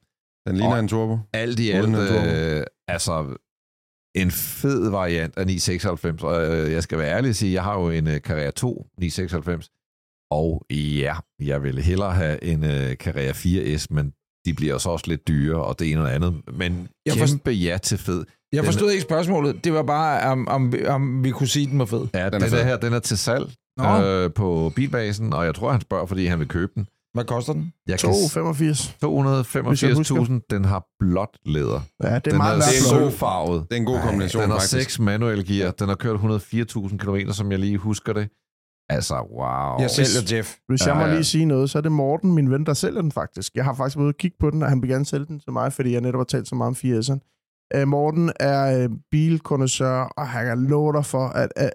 [0.49, 1.18] Den ligner Og- en turbo.
[1.32, 3.36] Alt i alt, en øh, altså
[4.16, 6.22] en fed variant af 996.
[6.22, 8.86] Og øh, jeg skal være ærlig og sige, jeg har jo en øh, Carrera 2
[8.99, 9.70] 996,
[10.30, 14.12] og ja, jeg vil hellere have en øh, Carrera 4S, men
[14.45, 16.34] de bliver så også lidt dyre, og det ene og det andet.
[16.59, 18.24] Men Jeg kæmpe ja til fed.
[18.53, 19.64] Jeg Den- forstod ikke spørgsmålet.
[19.64, 22.07] Det var bare, om, om, vi- om vi kunne sige, at den var fed.
[22.14, 22.64] Ja, Den den, er den fed.
[22.64, 24.03] her, den er til salg Nå.
[24.03, 26.86] øh, på bilbasen, og jeg tror, han spørger, fordi han vil købe den.
[27.14, 27.72] Hvad koster den?
[27.88, 28.97] Jeg kan, 285.
[29.05, 31.80] 285.000, den har blåt læder.
[32.03, 33.66] Ja, det er den meget er solfarvet.
[33.70, 34.72] Det er en god kombination, Den har faktisk.
[34.82, 35.70] seks manuel gear.
[35.70, 38.28] Den har kørt 104.000 km, som jeg lige husker det.
[38.89, 39.80] Altså, wow.
[39.80, 40.57] Jeg sælger Jeff.
[40.68, 41.12] Hvis jeg Ja, må ja.
[41.12, 43.55] lige sige noget, så er det Morten, min ven, der sælger den faktisk.
[43.55, 45.41] Jeg har faktisk været ude og kigge på den, og han vil gerne sælge den
[45.41, 47.18] til mig, fordi jeg netop har talt så meget om 4S'eren.
[47.82, 51.66] Uh, Morten er uh, bilkondensør, og han kan love dig for, at uh,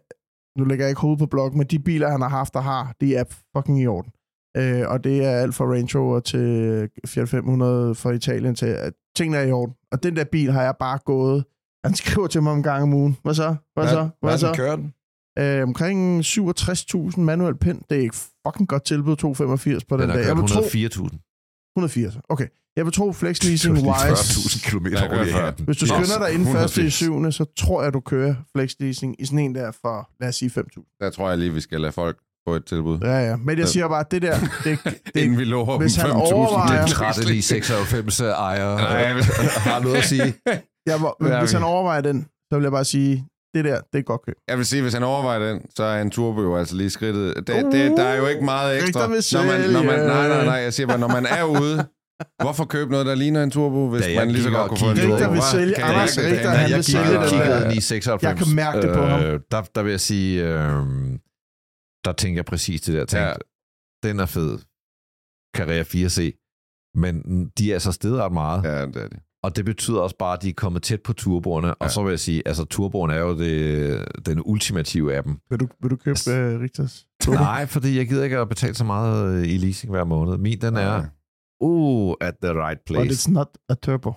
[0.60, 2.94] nu lægger jeg ikke hovedet på blokken, men de biler, han har haft og har,
[3.02, 3.24] de er
[3.58, 4.12] fucking i orden.
[4.60, 8.94] Uh, og det er alt fra Range Rover til Fiat 500 fra Italien til, at
[9.16, 9.76] tingene er i orden.
[9.92, 11.46] Og den der bil har jeg bare gået,
[11.86, 13.18] han skriver til mig en gang om ugen.
[13.24, 13.56] Hvad så?
[13.76, 14.02] Hvad, så?
[14.02, 14.48] Hvad, Hvad så?
[14.48, 14.94] den kører den?
[15.40, 17.82] Øh, omkring 67.000 manuel pind.
[17.90, 18.16] Det er ikke
[18.48, 20.26] fucking godt tilbud, 285 på den, Den dag.
[20.26, 21.74] Jeg vil tro, 104.000.
[21.78, 22.18] 180.
[22.30, 22.48] Okay.
[22.76, 23.88] Jeg vil tro Flex Leasing Wise.
[23.88, 25.64] 40.000 km over.
[25.64, 26.78] Hvis du skynder dig inden 180.
[26.78, 26.84] 1.
[26.88, 27.32] i 7.
[27.32, 30.52] så tror jeg, du kører Flex Leasing i sådan en der for, lad os sige,
[30.58, 30.98] 5.000.
[31.02, 32.18] Der tror jeg lige, vi skal lade folk
[32.48, 33.00] få et tilbud.
[33.00, 33.36] Ja, ja.
[33.36, 34.80] Men jeg siger bare, det der, det,
[35.14, 36.34] det, Inden vi lover hvis dem han 5.000.
[36.34, 39.22] overvejer- det er Trætte lige 96 ejer Nej,
[39.72, 40.24] har noget at sige.
[40.90, 41.60] jeg, men Ja, hvis okay.
[41.60, 44.36] han overvejer den, så vil jeg bare sige, det der, det er godt køb.
[44.48, 47.36] Jeg vil sige, hvis han overvejer den, så er en turbo jo altså lige skridtet.
[47.36, 49.02] Det, det, der er jo ikke meget ekstra.
[49.08, 50.54] Rigtig Når man, når man, nej, nej, nej.
[50.54, 51.88] Jeg siger bare, når man er ude,
[52.42, 54.78] hvorfor købe noget, der ligner en turbo, hvis Da jeg man lige så godt kunne
[54.80, 55.14] få en turbo?
[55.16, 55.74] Rigtig vil sælge.
[55.76, 57.70] Kan jeg Anders kan han jeg jeg vil sælge bare- den kiggede der.
[57.70, 58.24] 996.
[58.24, 59.22] Jeg kan mærke det på ham.
[59.24, 60.84] Øh, der, der vil jeg sige, øh,
[62.06, 63.06] der tænker jeg præcis det der.
[63.06, 63.34] Tænkte, Ja.
[64.10, 64.58] Den er fed.
[65.58, 66.20] Carrera 4C.
[66.96, 68.64] Men de er så stedet ret meget.
[68.64, 68.80] Ja.
[68.80, 69.20] Ja, det er det.
[69.44, 71.68] Og det betyder også bare, at de er kommet tæt på turboerne.
[71.68, 71.74] Ja.
[71.80, 75.38] Og så vil jeg sige, altså turboen er jo det, den ultimative af dem.
[75.50, 77.08] Vil du, vil du købe uh, Richters?
[77.28, 80.38] Nej, fordi jeg gider ikke at betale så meget øh, i leasing hver måned.
[80.38, 81.04] Min, den er,
[81.60, 83.30] uh, at the right But place.
[83.30, 84.14] it's not a turbo.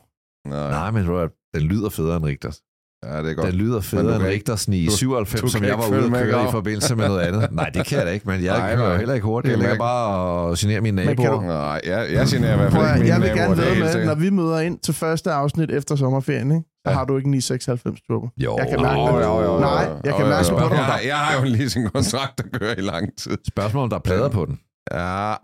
[0.46, 2.62] Nej, Nej, men den lyder federe end Rigters.
[3.04, 3.46] Ja, det er godt.
[3.46, 6.04] Den lyder federe end kan ikke- Rigters i du- 97, du som jeg var ude
[6.04, 7.52] at køre i forbindelse med noget andet.
[7.52, 8.96] Nej, det kan jeg da ikke, men jeg Nej, kører nej.
[8.98, 9.50] heller ikke hurtigt.
[9.52, 11.40] Jeg Det er ligger bare og generer mine Men kan naboer.
[11.40, 14.06] du- Nej, jeg, jeg generer i hvert fald ikke jeg vil gerne er ved med,
[14.06, 16.64] når vi møder ind til første afsnit efter sommerferien, ikke?
[16.86, 16.96] så Ja.
[16.96, 18.28] har du ikke en 996 turbo.
[18.36, 19.24] Jo, Jeg kan mærke jo, det.
[19.24, 19.60] jo, jo, jo.
[19.60, 20.76] Nej, jeg kan mærke på dig.
[20.76, 23.36] Jeg, jeg har jo en leasingkontrakt, der kører i lang tid.
[23.48, 24.58] Spørgsmålet om der er plader på den.
[24.92, 24.96] Ja,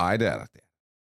[0.07, 0.45] ej, det er der.
[0.55, 0.61] Det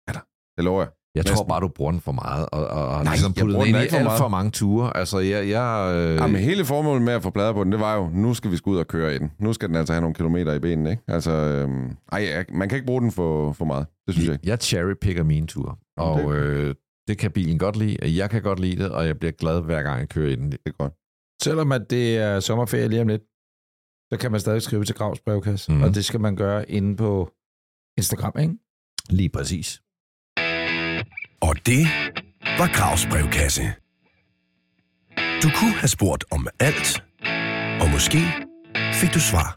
[0.09, 0.21] er der.
[0.57, 0.91] Det lover jeg.
[1.15, 3.55] Jeg tror bare, du bruger den for meget, og, og, og Nej, ligesom jeg puttet
[3.55, 4.19] bruger den den ind i ikke for meget.
[4.19, 4.97] for mange ture.
[4.97, 5.49] Altså, jeg...
[5.49, 8.35] jeg øh, Jamen, hele formålet med at få plader på den, det var jo, nu
[8.35, 9.33] skal vi skulle ud og køre i den.
[9.39, 11.03] Nu skal den altså have nogle kilometer i benene, ikke?
[11.09, 13.87] Altså, øhm, ej, jeg- man kan ikke bruge den for, for meget.
[14.07, 14.49] Det synes jeg ikke.
[14.49, 16.75] jeg cherrypicker mine ture, og det- øh,
[17.09, 18.17] det kan bilen godt lide.
[18.17, 20.53] Jeg kan godt lide det, og jeg bliver glad hver gang, jeg kører i den.
[20.53, 20.93] Det er godt.
[21.43, 23.23] Selvom at det er sommerferie lige om lidt,
[24.13, 25.73] så kan man stadig skrive til Gravs brevkasse.
[25.73, 25.83] Mm.
[25.83, 27.31] Og det skal man gøre inde på
[27.99, 28.55] Instagram, ikke?
[29.11, 29.81] Lige præcis.
[31.43, 31.83] Og det
[32.59, 33.63] var Gravs brevkasse.
[35.43, 37.05] Du kunne have spurgt om alt,
[37.83, 38.19] og måske
[39.01, 39.49] fik du svar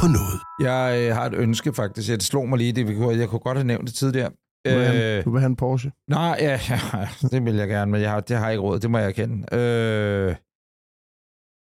[0.00, 0.38] på noget.
[0.68, 2.08] Jeg øh, har et ønske faktisk.
[2.08, 2.72] Det slog mig lige.
[2.72, 4.30] Det, jeg kunne godt have nævnt det tidligere.
[4.30, 5.92] Du vil, have, Øh, en- du vil have en Porsche.
[6.08, 8.80] nej, ja, ja, det vil jeg gerne, men jeg har, det har jeg ikke råd.
[8.80, 9.54] Det må jeg erkende.
[9.54, 10.36] Øh,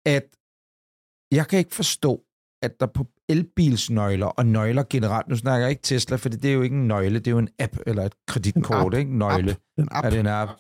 [0.06, 0.24] at
[1.32, 2.20] jeg kan ikke forstå,
[2.62, 6.52] at der på elbilsnøgler og nøgler generelt, nu snakker jeg ikke Tesla, for det er
[6.52, 9.18] jo ikke en nøgle, det er jo en app eller et kreditkort, En ikke?
[9.18, 9.56] Nøgle.
[9.78, 10.04] App.
[10.06, 10.50] Er det en app?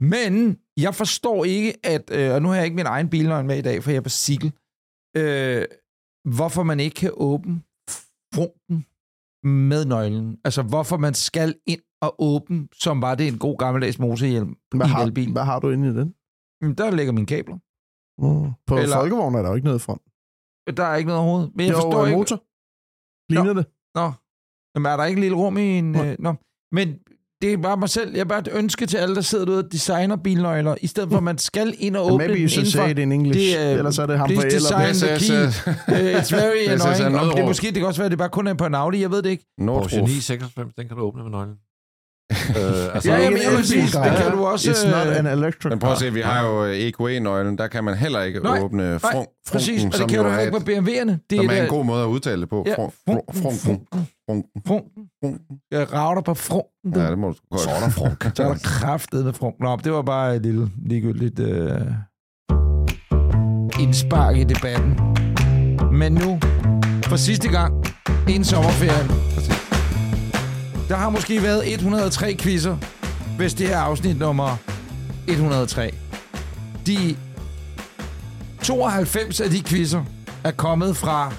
[0.00, 3.58] Men jeg forstår ikke, at, øh, og nu har jeg ikke min egen bilnøgle med
[3.58, 4.52] i dag, for jeg er på cykel,
[5.16, 5.64] øh,
[6.36, 7.62] hvorfor man ikke kan åbne
[8.34, 8.86] frunten
[9.70, 10.38] med nøglen.
[10.44, 14.86] Altså, hvorfor man skal ind og åbne, som var det en god gammeldags motorhjelm Hvad
[14.86, 15.32] i har, elbil.
[15.32, 16.14] hvad har du inde i den?
[16.78, 17.54] Der ligger mine kabler.
[18.22, 18.52] Mm.
[18.66, 20.02] På Eller- folkevognen er der jo ikke noget front.
[20.76, 21.50] Der er ikke noget overhovedet.
[21.54, 22.18] Men jeg jo, forstår øh, ikke...
[22.18, 22.36] motor.
[23.32, 23.66] Ligner det?
[23.94, 24.12] Nå.
[24.74, 25.92] Jamen, er der ikke et lille rum i en...
[25.92, 26.08] Nej.
[26.10, 26.34] Øh, nå.
[26.72, 26.88] Men
[27.42, 28.10] det er bare mig selv.
[28.12, 31.10] Jeg har bare et ønske til alle, der sidder derude og designer bilnøgler, i stedet
[31.10, 32.86] for, at man skal ind og åbne maybe den you should indenfor.
[32.86, 33.38] say it in English.
[33.40, 35.40] Det er- Ellers er det ham på eller design the key.
[35.40, 35.48] uh,
[35.92, 37.16] Uh, it's very is annoying.
[37.16, 38.66] a Om det, er måske, det kan også være, at det bare kun er på
[38.66, 39.00] en Audi.
[39.00, 39.44] Jeg ved det ikke.
[39.44, 39.92] Porsche Nordruf.
[39.92, 41.56] 996, den kan du åbne med nøglen.
[42.56, 44.30] Øh, altså, Ja, en jeg vil sige, det kan er.
[44.30, 44.70] du også...
[44.70, 47.66] It's not øh, an electric Men prøv at se, vi har jo øh, EQE-nøglen, der
[47.66, 49.80] kan man heller ikke Nej, åbne Nej, frunk, præcis.
[49.82, 51.26] frunken, Og det kan du ikke på BMW'erne.
[51.30, 52.64] Det som er en god måde at udtale det på.
[52.66, 55.02] Ja, Frunk, frunken, frunken, frunken, frunken, frunken.
[55.22, 55.40] frunken.
[55.70, 56.92] Jeg rager dig på frunken.
[57.02, 57.60] Ja, det må du godt.
[57.60, 58.30] så er der frunk.
[58.34, 59.54] Så er der kraftet med frunk.
[59.60, 61.80] Nå, det var bare et lille ligegyldigt øh,
[63.80, 65.00] indspark i debatten.
[65.92, 66.38] Men nu,
[67.04, 67.74] for sidste gang,
[68.28, 69.10] inden sommerferien,
[70.88, 72.76] der har måske været 103 quizzer,
[73.36, 74.56] hvis det er afsnit nummer
[75.26, 75.94] 103.
[76.86, 77.16] De
[78.62, 80.04] 92 af de quizzer
[80.44, 81.32] er kommet fra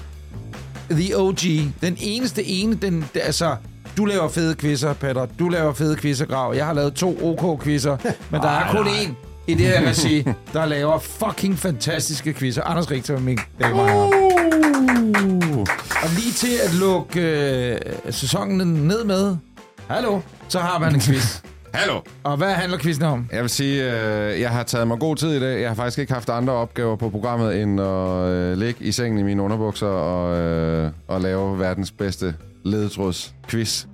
[0.90, 1.40] The OG.
[1.80, 3.56] Den eneste ene, den, altså,
[3.96, 5.26] du laver fede quizzer, Peter.
[5.38, 6.54] Du laver fede quizzer, Grav.
[6.54, 7.96] Jeg har lavet to OK-quizzer,
[8.32, 12.62] men der er kun én i det her regi, der laver fucking fantastiske quizzer.
[12.62, 14.30] Anders Richter, mine damer og herrer.
[16.02, 17.78] Og lige til at lukke øh,
[18.10, 19.36] sæsonen ned med,
[19.88, 21.40] hallo, så har man en quiz.
[21.74, 22.00] Hallo!
[22.24, 23.28] Og hvad handler quizzen om?
[23.32, 25.60] Jeg vil sige, øh, jeg har taget mig god tid i dag.
[25.60, 29.18] Jeg har faktisk ikke haft andre opgaver på programmet, end at øh, ligge i sengen
[29.18, 32.34] i mine underbukser og, øh, og lave verdens bedste
[32.64, 33.86] ledetråds-quiz.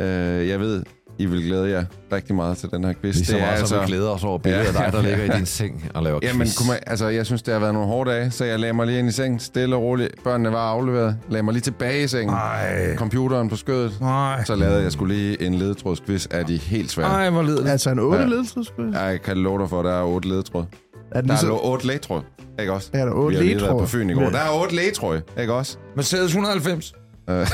[0.00, 0.82] Øh, jeg ved,
[1.18, 3.14] I vil glæde jer rigtig meget til den her quiz.
[3.14, 3.66] Lige så meget altså...
[3.66, 4.68] som vi glæder os over billedet Ja.
[4.68, 6.56] af dig, der ligger i din seng og laver Jamen, quiz.
[6.58, 8.86] kunne man, altså, jeg synes, det har været nogle hårde dage, så jeg lagde mig
[8.86, 10.22] lige ind i seng, stille og roligt.
[10.24, 11.16] Børnene var afleveret.
[11.30, 12.34] Lagde mig lige tilbage i sengen.
[12.34, 13.96] Ej, Computeren på skødet.
[14.00, 17.06] nej, Så lavede jeg skulle lige en ledetrådsquiz af de helt svære.
[17.06, 17.70] ej, hvor lyder det.
[17.70, 18.22] Altså en 8 Ja.
[18.24, 18.28] ja.
[18.30, 18.94] ledelsesquiz?
[18.94, 20.62] Jeg kan love dig for, at der er otte ledetråd.
[20.62, 20.66] Er
[21.12, 21.48] Der er ligesom...
[21.48, 22.22] lo- otte ledetråd,
[22.60, 22.90] ikke også?
[22.92, 23.80] Er der 8 Vi har lige været ledtråd?
[23.80, 24.22] på Fyn i går.
[24.30, 25.76] Der er otte ledetråd, ikke også?
[25.96, 26.92] Mercedes 190.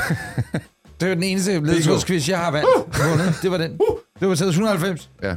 [0.93, 0.99] Øh.
[0.99, 2.67] Det var den eneste ledelsesquiz, jeg har valgt.
[3.09, 3.39] Vundet.
[3.41, 3.71] Det var den.
[3.71, 5.09] Det var Mercedes 190.
[5.23, 5.35] Ja.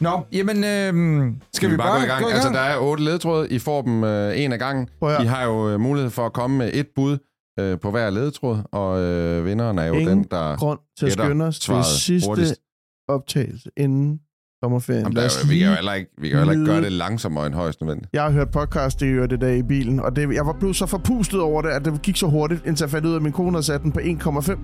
[0.00, 2.22] Nå, jamen, øhm, skal vi, bare, gå i gang?
[2.22, 2.34] gå i gang?
[2.34, 3.48] Altså, der er otte ledetråde.
[3.48, 4.88] I får dem øh, en af gangen.
[5.02, 7.18] I har jo øh, mulighed for at komme med et bud
[7.60, 10.56] øh, på hver ledetråd, og øh, vinderen er jo Ingen den, der...
[10.56, 12.54] grund til at skynde os til sidste hurtigst.
[13.08, 14.20] optagelse inden
[14.64, 15.02] sommerferien.
[15.02, 16.64] Jamen, der, er jo- vi kan jo lige- heller ikke, vi kan jo heller ikke
[16.72, 18.10] gøre det langsommere end højst nødvendigt.
[18.12, 20.76] Jeg har hørt podcast, det gør det der i bilen, og det, jeg var blevet
[20.76, 23.22] så forpustet over det, at det gik så hurtigt, indtil jeg fandt ud af, at
[23.22, 24.58] min kone havde sat den på 1,5.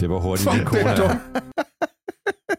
[0.00, 1.16] Det var hurtigt, din Fuck, kone det er er.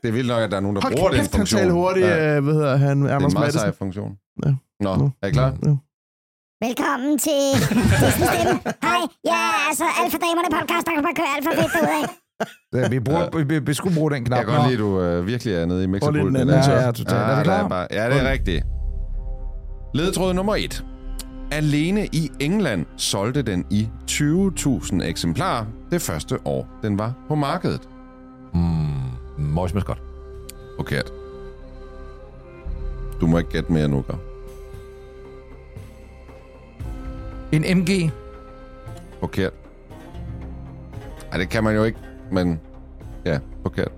[0.02, 1.60] Det er vildt nok, at der er nogen, der Hold bruger den kæft, han funktion.
[1.62, 2.40] taler hurtigt, Ja, ja.
[2.40, 4.12] hvad hedder han, det er Anders en meget sej funktion.
[4.46, 4.52] Ja.
[4.86, 5.12] Nå, Nu.
[5.22, 5.50] er I klar?
[5.66, 5.74] Ja.
[6.66, 7.42] Velkommen til
[8.04, 8.56] Disney Stemme.
[8.88, 12.04] Hej, ja, altså Alfa Damerne podcast, der kan bare køre alt for fedt derudad.
[12.74, 14.38] Ja, vi, bruger, vi, vi skulle bruge den knap.
[14.38, 17.12] Jeg kan godt lide, at du øh, virkelig er nede i er Ja, ja, totalt.
[17.12, 17.68] Er vi der klar?
[17.68, 18.66] bare, ja, det er rigtigt.
[19.94, 20.86] Ledetråd nummer 1.
[21.52, 27.90] Alene i England solgte den i 20.000 eksemplarer det første år, den var på markedet.
[28.54, 28.62] Mm,
[29.38, 30.02] Morris Mascot.
[30.76, 31.14] Forkert.
[33.22, 34.16] Du må ikke gætte mere nu, gør.
[37.52, 38.12] En MG.
[39.20, 39.54] Forkert.
[41.32, 42.00] Ej, det kan man jo ikke,
[42.32, 42.60] men...
[43.26, 43.92] Ja, forkert.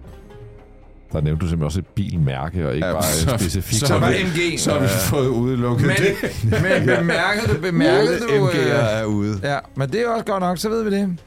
[1.12, 3.80] Der nævnte du simpelthen også et bilmærke, og ikke Ja, bare så- specifikt.
[3.80, 4.16] så Så var vi-
[4.54, 4.60] MG.
[4.60, 6.62] Så har vi fået udelukket Men, det.
[6.62, 8.26] men bemærkede du, bemærkede du...
[8.48, 9.40] MG'er Øh, er ude.
[9.44, 11.18] ja, men det er også godt nok, så ved vi det.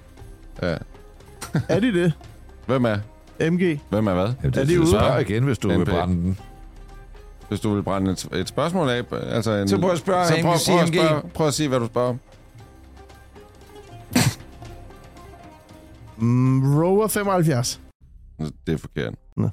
[0.62, 0.74] Ja.
[1.68, 2.12] Er de det?
[2.66, 2.96] Hvem er?
[3.50, 3.80] MG?
[3.90, 4.22] Hvem er hvad?
[4.24, 4.88] Jamen, Er det, de det ude?
[4.88, 5.88] spørg igen, hvis du vil NP.
[5.88, 6.38] brænde den.
[7.48, 10.34] Hvis du vil brænde et, et spørgsmål af, altså en, Så prøv at spørge så
[10.34, 12.20] en prøv, prøv, at spørge, prøv at sige, hvad du spørger om.
[16.22, 17.80] Mm, Rover 75.
[18.66, 19.14] Det er forkert.
[19.36, 19.48] Nå.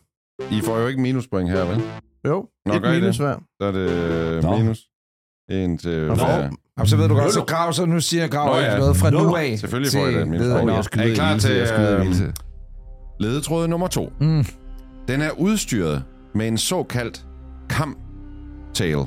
[0.51, 1.81] I får jo ikke minuspoint her, vel?
[2.27, 3.01] Jo, Nå, et I det?
[3.01, 3.35] minus hver.
[3.61, 4.57] Så er det Nå.
[4.57, 4.79] minus.
[5.49, 6.15] En til Nå.
[6.15, 6.49] hver.
[6.85, 8.65] Så ved du godt, så Grav, så nu siger Grav Nå ja.
[8.65, 9.59] ikke noget fra nu af.
[9.59, 10.43] Selvfølgelig får I da et minus.
[10.43, 10.59] videre.
[10.59, 10.73] Nå, Nå.
[10.73, 12.33] jeg Er I klar til, jeg Ilse.
[13.19, 14.13] Ledetråd nummer to.
[14.21, 14.45] Mm.
[15.07, 16.03] Den er udstyret
[16.35, 17.25] med en såkaldt
[17.69, 18.97] kam-tail.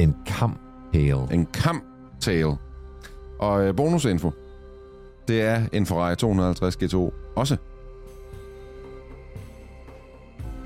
[0.00, 1.16] En kam-hail.
[1.32, 2.52] En kam-tail.
[3.40, 4.30] Og øh, bonusinfo.
[5.28, 7.56] Det er en Ferrari 250 GTO også.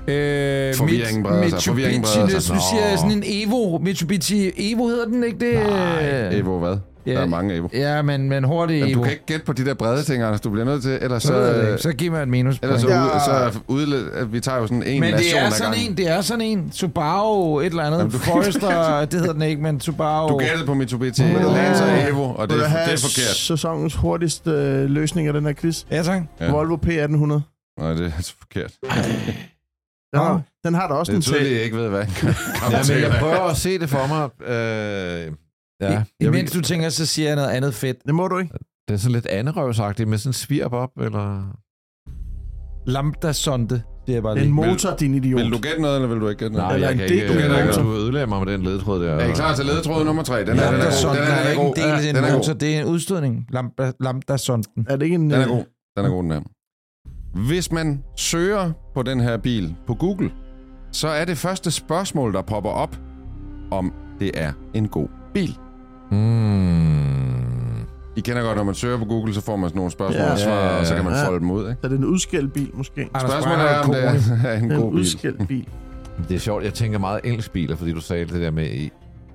[0.07, 2.55] Øh, Forvirringen breder sig, forvirringen breder sig.
[2.55, 3.77] Nu siger jeg sådan en Evo.
[3.77, 5.53] Mitsubishi Evo hedder den, ikke det?
[5.53, 6.77] Nej, Evo hvad?
[7.05, 7.11] Ja.
[7.13, 7.67] Der er mange Evo.
[7.73, 8.99] Ja, men, men hurtigt Jamen, Evo.
[8.99, 10.41] du kan ikke gætte på de der brede ting, Anders.
[10.41, 11.35] Du bliver nødt til, ellers så, så...
[11.37, 12.59] jeg det øh, så giv mig et minus.
[12.63, 13.03] Ellers så, Ja.
[13.03, 13.09] ud,
[13.51, 15.91] så udled, vi tager jo sådan en men det nation er ad sådan gangen.
[15.91, 17.97] en, det er sådan en Subaru et eller andet.
[17.97, 20.29] Jamen, du Forester, det hedder den ikke, men Subaru.
[20.29, 23.35] Du gættede på Mitsubishi du Lancer Evo, og det, er, det er forkert.
[23.35, 25.83] sæsonens hurtigste øh, løsning af den her quiz?
[25.91, 26.21] Ja, tak.
[26.39, 26.45] Ja.
[26.45, 26.51] Ja.
[26.51, 27.79] Volvo P1800.
[27.81, 28.71] Nej, det er altså forkert.
[30.13, 32.07] Den, har, den har da også Det er en tydeligt, jeg ikke ved, hvad en
[32.71, 33.19] Ja, men jeg er.
[33.19, 34.49] prøver at se det for mig.
[34.55, 35.31] Øh,
[35.91, 37.97] ja, jeg Imens vil, du tænker, så siger jeg noget andet fedt.
[38.05, 38.53] Det må du ikke.
[38.87, 41.57] det er sådan lidt anderøvsagtigt med sådan en svirp op, eller...
[44.07, 44.49] Jeg bare Det er lige.
[44.49, 45.41] en motor, din idiot.
[45.41, 46.67] Vil du gætte noget, eller vil du ikke gætte noget?
[46.67, 47.27] Nej, Eller jeg en kan ikke...
[47.27, 47.73] du Du, gætter ikke.
[47.73, 49.11] du ødelægger mig med den ledetråd der.
[49.11, 50.39] Er I klar til ledetråd nummer tre?
[50.45, 50.71] Den er, den er god.
[50.79, 51.75] Lambda-sonden Den er, er den er ikke en god.
[51.75, 52.59] del af en den er motor, god.
[52.59, 53.45] det er en udstødning.
[53.51, 54.85] Lambda, Lambda-sonden.
[54.89, 55.21] Er det ikke en...
[55.21, 55.63] Den er øh, god.
[55.97, 56.41] Den er god, den her.
[57.47, 60.31] Hvis man søger på den her bil på Google,
[60.91, 62.99] så er det første spørgsmål, der popper op,
[63.71, 65.57] om det er en god bil.
[66.13, 67.85] Mm.
[68.15, 70.31] I kender godt, når man søger på Google, så får man sådan nogle spørgsmål Ja.
[70.31, 71.27] og svar, Ja, ja, og så kan man ja.
[71.27, 71.61] folde dem ud.
[71.69, 71.73] Ikke?
[71.81, 73.09] Så er det en udskældt bil, måske.
[73.19, 74.13] Spørgsmålet er, om det er,
[74.49, 74.99] er en En god bil.
[74.99, 75.65] udskældt bil.
[76.29, 78.91] Det er sjovt, jeg tænker meget engelsk biler, fordi du sagde det der med i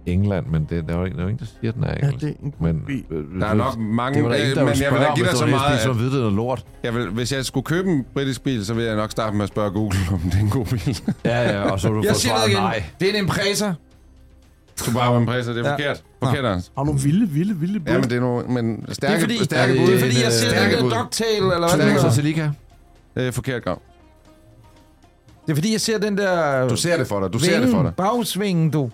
[0.07, 1.89] England, men det, der er jo ikke, der er ingen, der siger, at den er
[1.89, 2.21] Ja, engelsk.
[2.27, 3.05] det er en god men, bil.
[3.11, 5.15] øh, Der er nok mange, det var der der øh, ville men jeg vil da
[5.15, 6.65] give dig så meget, som at ved det er noget lort.
[6.83, 9.43] jeg vil, hvis jeg skulle købe en britisk bil, så vil jeg nok starte med
[9.43, 10.99] at spørge Google, om det er en god bil.
[11.25, 12.83] Ja, ja, og så vil du få svaret nej.
[13.01, 13.73] Det er en Impreza.
[14.87, 15.73] Du bare med en præs, det er Ja.
[15.73, 16.03] forkert.
[16.23, 16.73] Forkert, Anders.
[16.79, 17.93] Har nogle vilde, vilde, vilde bud.
[17.93, 19.87] Ja, men det er nogle men Det stærke, er fordi, stærke det- bud.
[19.87, 21.93] det er fordi jeg øh, ser stærke den Ducktail, eller hvad det
[22.35, 22.51] hedder.
[23.15, 23.81] Det er forkert, Grav.
[25.47, 26.69] Det er fordi, jeg ser den der...
[26.69, 27.33] Du ser det for dig.
[27.33, 27.95] Du ser det for dig.
[27.95, 28.91] Bagsvingen, du.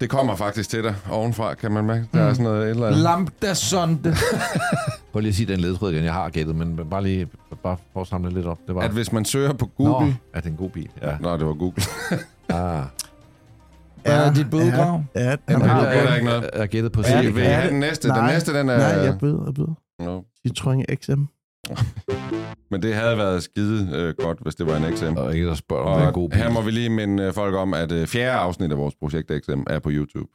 [0.00, 2.04] Det kommer faktisk til dig ovenfra, kan man mærke.
[2.14, 3.00] Der er sådan noget et eller andet.
[3.00, 4.16] Lambda-sonde.
[5.12, 6.04] Prøv lige at sige den ledetråd igen.
[6.04, 7.28] Jeg har gættet, men bare lige
[7.62, 8.58] bare for at samle lidt op.
[8.66, 8.80] Det var...
[8.80, 10.06] At hvis man søger på Google...
[10.06, 10.88] Nå, er det en god bil?
[11.02, 11.16] Ja.
[11.20, 11.82] Nå, det var Google.
[12.48, 12.82] Ah.
[14.04, 15.02] Er dit bud, Grav?
[15.14, 15.90] Ja, ja, Han han har- har...
[15.90, 16.42] det er der ikke noget.
[16.52, 17.36] Jeg har gættet på Ja, Vil.
[17.36, 18.08] I have den næste?
[18.08, 18.32] Den Nej.
[18.32, 18.76] næste, den er...
[18.78, 19.68] Nej, jeg bød, jeg bød.
[19.98, 20.24] Nå.
[20.48, 21.22] Citroën XM.
[22.70, 25.16] Men det havde været skide øh, godt, hvis det var en XM.
[25.16, 26.38] Og ikke der spørger, om det er en god bil.
[26.38, 29.32] her må vi lige minde øh, folk om, at øh, fjerde afsnit af vores projekt
[29.44, 30.28] XM er på YouTube.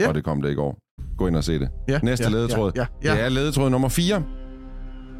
[0.00, 0.08] Ja.
[0.08, 0.78] Og det kom det i går.
[1.18, 1.68] Gå ind og se det.
[1.88, 2.72] Ja, Næste ja, ledetråd.
[2.76, 3.24] Ja, ja, Det ja.
[3.24, 4.22] er ledetråd nummer 4.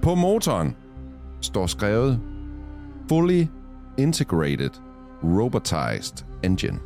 [0.03, 0.77] På motoren
[1.41, 2.21] står skrevet
[3.09, 3.45] Fully
[3.99, 4.71] Integrated
[5.25, 6.79] Robotized Engine.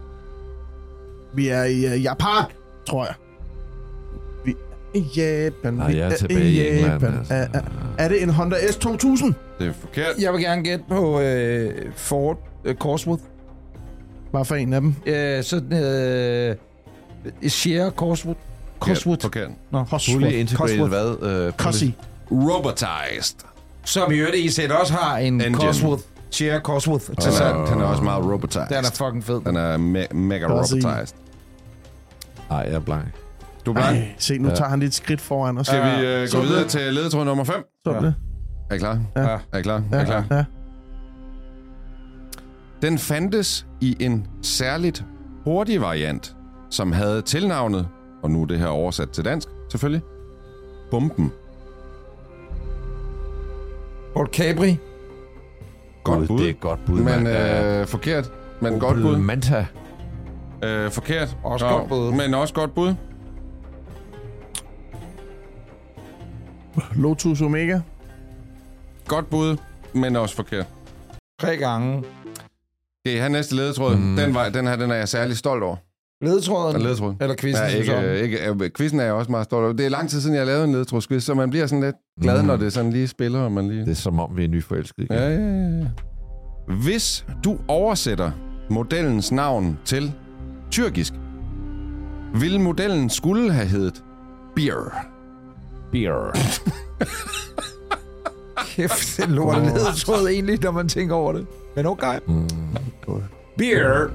[1.34, 2.44] Vi er i uh, Japan,
[2.88, 3.14] tror jeg.
[4.44, 4.50] Vi
[4.94, 5.74] er i Japan.
[5.74, 7.04] Nej, vi jeg er tilbage i England.
[7.18, 7.34] Altså.
[7.34, 7.60] Er, er,
[7.98, 9.32] er det en Honda S2000?
[9.58, 10.14] Det er forkert.
[10.18, 13.22] Jeg vil gerne gætte på øh, Ford øh, Cosworth.
[14.32, 14.94] Bare for en af dem.
[15.06, 16.56] Øh, sådan øh,
[17.48, 18.40] Share Cosworth.
[18.80, 19.22] Cosworth.
[19.22, 19.50] Forkert.
[19.70, 20.88] Nå, Fully integrated Cosworth.
[21.20, 21.46] hvad?
[21.48, 21.94] Uh, Cossi.
[22.30, 23.36] Robotized.
[23.84, 25.54] Som i øvrigt i sæt også har en Engine.
[25.56, 26.02] Cosworth.
[26.30, 27.56] Share Cosworth til Den salg.
[27.56, 28.62] er, den er også meget robotized.
[28.68, 29.40] Den er fucking fed.
[29.40, 30.82] Den er me- mega robotized.
[32.50, 33.04] Nej, jeg er blank.
[33.66, 33.96] Du er blank.
[33.98, 34.54] Ej, se, nu Ja.
[34.54, 35.66] tager han lidt skridt foran os.
[35.66, 36.68] Skal vi øh, gå videre det.
[36.70, 37.54] til ledetråd nummer 5?
[37.86, 38.06] Sådan Ja.
[38.06, 38.14] det.
[38.70, 38.98] Er I klar?
[39.16, 39.38] Ja.
[39.52, 39.82] Er I klar?
[39.92, 40.24] Ja, Er I klar?
[40.30, 40.44] ja.
[42.82, 45.04] Den fandtes i en særligt
[45.44, 46.36] hurtig variant,
[46.70, 47.88] som havde tilnavnet,
[48.22, 50.02] og nu er det her oversat til dansk, selvfølgelig,
[50.90, 51.32] Bomben.
[54.12, 54.78] Ford Capri.
[56.04, 56.38] Godt bud.
[56.38, 58.32] Det er godt bud, Men øh, forkert.
[58.60, 59.16] Men Opel godt bud.
[59.16, 59.66] Manta.
[60.64, 61.36] Øh, forkert.
[61.44, 62.12] Også Nå, godt bud.
[62.12, 62.94] Men også godt bud.
[66.94, 67.80] Lotus Omega.
[69.08, 69.56] Godt bud,
[69.92, 70.66] men også forkert.
[71.40, 72.04] Tre gange.
[73.06, 73.96] Skal I have næste ledetråd?
[73.96, 74.02] Mm.
[74.02, 74.16] Mm.
[74.16, 75.76] Den, var, den her, den er jeg særlig stolt over.
[76.22, 76.74] Ledetråden.
[76.74, 77.14] Den ledetråd.
[77.20, 77.64] Eller quizzen.
[77.66, 79.72] Ja, ikke, øh, ikke, øh, quizzen er jeg også meget stolt over.
[79.72, 81.96] Det er lang tid siden, jeg har lavet en ledetrådsquiz, så man bliver sådan lidt
[82.22, 82.46] glad, Mm.
[82.46, 83.80] når det sådan lige spiller, og man lige...
[83.80, 85.16] Det er som om, vi er nyforelskede igen.
[85.16, 85.86] Ja, ja, ja, ja.
[86.82, 88.30] Hvis du oversætter
[88.70, 90.12] modellens navn til
[90.70, 91.12] tyrkisk,
[92.34, 94.02] vil modellen skulle have heddet
[94.56, 95.06] Beer.
[95.92, 96.38] Beer.
[98.56, 99.62] Kæft, det lort oh.
[99.62, 101.46] ledetråd egentlig, når man tænker over det.
[101.76, 102.18] Men okay.
[102.26, 102.48] Mm.
[103.60, 104.08] Beer.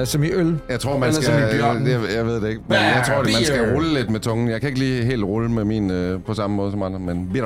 [0.00, 0.58] Uh, som i øl.
[0.68, 1.34] Jeg tror, man Eller skal...
[1.34, 1.86] som i bjørnen.
[1.86, 2.62] Jeg, jeg ved det ikke.
[2.68, 3.74] Men jeg tror, det, man skal beer.
[3.74, 4.48] rulle lidt med tungen.
[4.48, 7.36] Jeg kan ikke lige helt rulle med min øh, på samme måde som andre, men...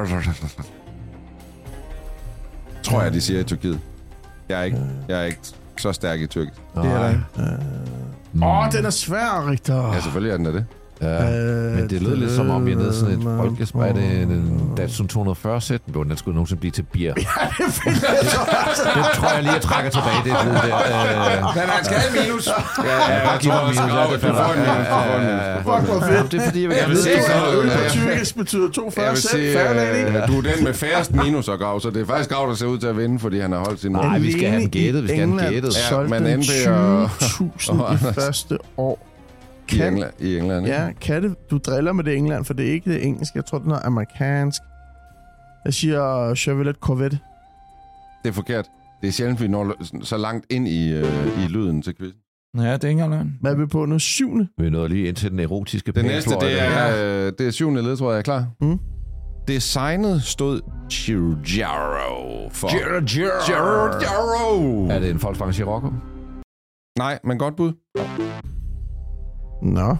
[2.83, 3.81] Tror jeg, de siger i Tyrkiet.
[4.49, 4.79] Jeg er ikke,
[5.09, 5.39] jeg er ikke
[5.79, 6.61] så stærk i tyrkisk.
[6.75, 7.23] Det er der ikke.
[8.33, 8.43] Mm.
[8.43, 9.93] Åh, oh, den er svær, Richter.
[9.95, 10.67] Ja, selvfølgelig er den da det.
[11.03, 11.39] Ja.
[11.39, 13.95] Øh, Men det lød lidt som om, vi er nede sådan et folkespejl.
[13.95, 15.81] Det en, en Datsun 240 sæt?
[15.87, 17.15] Den skulle nogensinde blive til bier.
[17.15, 17.25] det
[19.15, 20.77] tror jeg lige, jeg trækker tilbage, det lyd der.
[20.77, 22.47] Øh, Men han skal have minus.
[22.49, 22.53] Ja,
[23.15, 23.83] ja, bare giv mig minus, ja,
[24.13, 26.33] det får en Fuck, hvor fedt.
[26.33, 27.23] det er fordi, jeg vil Jeg gerne vide, det.
[27.25, 27.89] så- Øl på Ja.
[27.89, 29.31] tyrkisk betyder 42 Jeg vil cent.
[29.31, 30.23] sige, Fair lady.
[30.23, 32.55] øh, du er den med færrest minus at grave, så det er faktisk Grav, der
[32.55, 34.05] ser ud til at vinde, fordi han har holdt sin mund.
[34.07, 35.77] Nej, vi skal have den gættet, vi skal have den England gættet.
[35.77, 39.05] Ja, solgte men den NB og- 20.000 og i første år.
[39.73, 40.13] I Kan, England.
[40.21, 40.79] I England ikke?
[40.79, 43.37] ja, kan det, du driller med det England, for det er ikke det engelske.
[43.37, 44.63] Jeg tror, det er noget amerikansk.
[45.65, 47.19] Jeg siger Chevrolet Corvette.
[48.23, 48.67] Det er forkert.
[49.01, 52.21] Det er sjældent, vi når så langt ind i, øh, i lyden til quizzen.
[52.57, 53.99] Ja, det er ikke engang Hvad er vi på nu?
[53.99, 54.49] Syvende?
[54.59, 57.83] Vi nåede lige ind til den erotiske Det næste, det er, øh, det er syvende
[57.83, 58.11] ledtråd.
[58.11, 58.47] Er jeg klar?
[58.61, 58.79] Mm.
[59.49, 60.61] Designet stod
[60.91, 62.69] Giugiaro for.
[62.69, 63.45] Giugiaro.
[63.47, 64.89] Giugiaro.
[64.89, 65.93] Er det en Volkswagen Scirocco?
[66.99, 67.73] Nej, men godt bud.
[69.63, 69.97] Nå.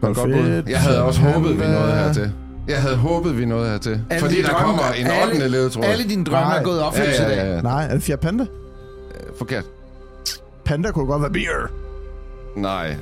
[0.00, 0.62] Godt bud.
[0.68, 2.32] Jeg havde også håbet, vi nåede hertil.
[2.68, 4.04] Jeg havde håbet, vi nåede hertil.
[4.10, 5.48] Alle Fordi der drømme- kommer en alle- 8.
[5.48, 5.84] ledetråd.
[5.84, 6.58] Alle dine drømme Nej.
[6.58, 7.36] er gået i ja, ja, dag.
[7.36, 7.62] ja, ja.
[7.62, 8.46] Nej, er det Fiat Panda?
[9.38, 9.64] Forkert.
[10.64, 11.70] Panda kunne godt være beer.
[12.56, 12.96] Nej.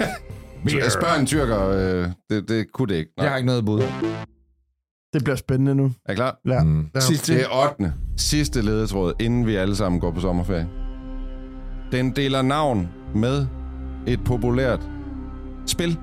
[0.90, 1.68] Spørg en tyrker.
[1.68, 3.10] Øh, det, det kunne det ikke.
[3.16, 3.24] Nej.
[3.24, 3.82] Jeg har ikke noget bud.
[5.12, 5.92] Det bliver spændende nu.
[6.06, 6.36] Er I klar?
[6.46, 6.62] Ja.
[6.62, 6.86] Mm.
[6.94, 7.00] ja.
[7.00, 7.34] Sidste.
[7.34, 7.92] Det er 8.
[8.16, 10.68] Sidste ledetråd, inden vi alle sammen går på sommerferie.
[11.92, 13.46] Den deler navn med
[14.06, 14.80] et populært
[15.66, 15.98] spil.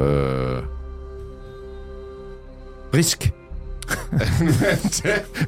[0.00, 0.62] øh.
[2.94, 3.32] Risk.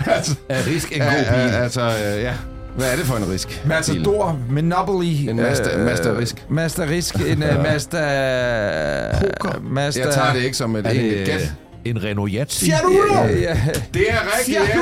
[0.06, 1.54] altså, Er risk en ja, god ja, bil?
[1.54, 2.34] altså, øh, ja.
[2.76, 3.62] Hvad er det for en risk?
[3.66, 5.06] Matador, Monopoly.
[5.28, 6.44] En Mazda- øh, Mazda Risk.
[6.48, 7.98] Mazda Risk, en uh, Mazda...
[9.20, 9.60] Poker.
[9.62, 10.04] Mazda...
[10.04, 11.52] Jeg tager det ikke som et Er enkelt gæt.
[11.84, 12.64] en Renault Yatzy?
[12.84, 13.22] Uno!
[13.22, 13.56] Ja, ja.
[13.94, 14.58] Det er rigtigt.
[14.58, 14.76] Fiat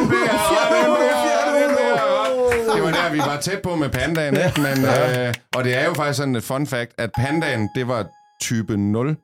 [3.13, 4.61] vi var tæt på med pandaen, ikke?
[4.61, 8.07] Men, øh, og det er jo faktisk sådan et fun fact, at pandaen, det var
[8.43, 9.17] type 0,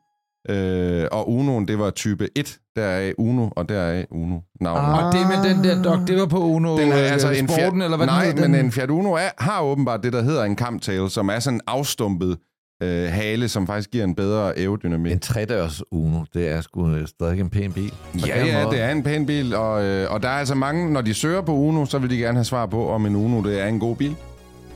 [0.48, 2.58] øh, og Unoen, det var type 1.
[2.76, 4.98] Der er Uno, og der er Uno navnet.
[4.98, 5.06] Ah.
[5.06, 7.48] Og det med den der dog, det var på Uno Den er øh, altså en
[7.48, 8.64] Sporten, Fiat, eller hvad nej, den men den?
[8.64, 11.60] en Fiat Uno er, har åbenbart det, der hedder en kamptail, som er sådan en
[11.66, 12.38] afstumpet
[12.82, 15.12] øh, hale, som faktisk giver en bedre aerodynamik.
[15.12, 17.90] En tredørs Uno, det er sgu øh, stadig en pæn bil.
[17.90, 18.76] På Ja, ja, måde.
[18.76, 21.40] det er en pæn bil, og, øh, og der er altså mange, når de søger
[21.40, 23.78] på Uno, så vil de gerne have svar på, om en Uno det er en
[23.80, 24.16] god bil.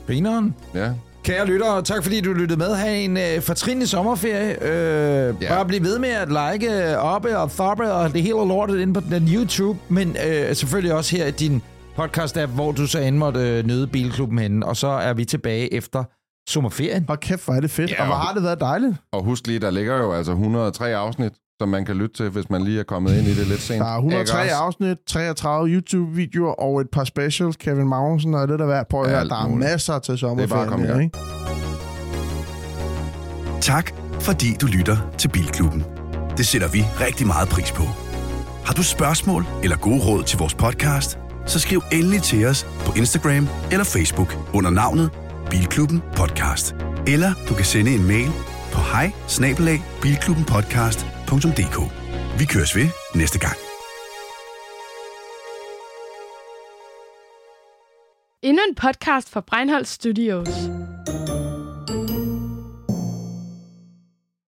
[0.07, 0.55] Grineren.
[0.75, 0.89] Ja.
[1.23, 2.75] Kære lyttere, tak fordi du lyttede med.
[2.75, 4.63] Ha' en øh, fortrinlig sommerferie.
[4.63, 5.49] Øh, Ja.
[5.55, 8.99] Bare bliv ved med at like, oppe og thoppe og det hele lortet inde på
[9.11, 9.79] den YouTube.
[9.89, 11.61] Men øh, selvfølgelig også her i din
[11.99, 14.65] podcast-app, hvor du så end måtte øh, nyde Bilklubben henne.
[14.65, 16.03] Og så er vi tilbage efter
[16.51, 17.05] sommerferien.
[17.07, 17.91] Hold kæft, hvor er det fedt.
[17.91, 18.95] Ja, og hvor har det været dejligt.
[19.13, 21.31] Og husk lige, der ligger jo altså 103 afsnit,
[21.61, 23.79] som man kan lytte til, hvis man lige er kommet ind i det lidt sent.
[23.81, 27.55] Der er 103 Ikke afsnit, 33 YouTube-videoer og et par specials.
[27.57, 29.19] Kevin Magnussen og lidt af hvert på her.
[29.19, 29.69] Alt Der er muligt.
[29.71, 31.05] masser til Det er bare sommerferien.
[31.05, 31.11] at komme?
[33.61, 35.83] Tak, fordi du lytter til Bilklubben.
[36.37, 37.83] Det sætter vi rigtig meget pris på.
[38.65, 42.93] Har du spørgsmål eller gode råd til vores podcast, så skriv endelig til os på
[42.97, 45.09] Instagram eller Facebook under navnet
[45.51, 46.75] Bilklubben Podcast.
[47.07, 48.31] Eller du kan sende en mail
[48.73, 49.11] på hej
[52.39, 53.57] Vi køres ved næste gang.
[58.43, 60.49] Endnu en podcast fra Breinholt Studios.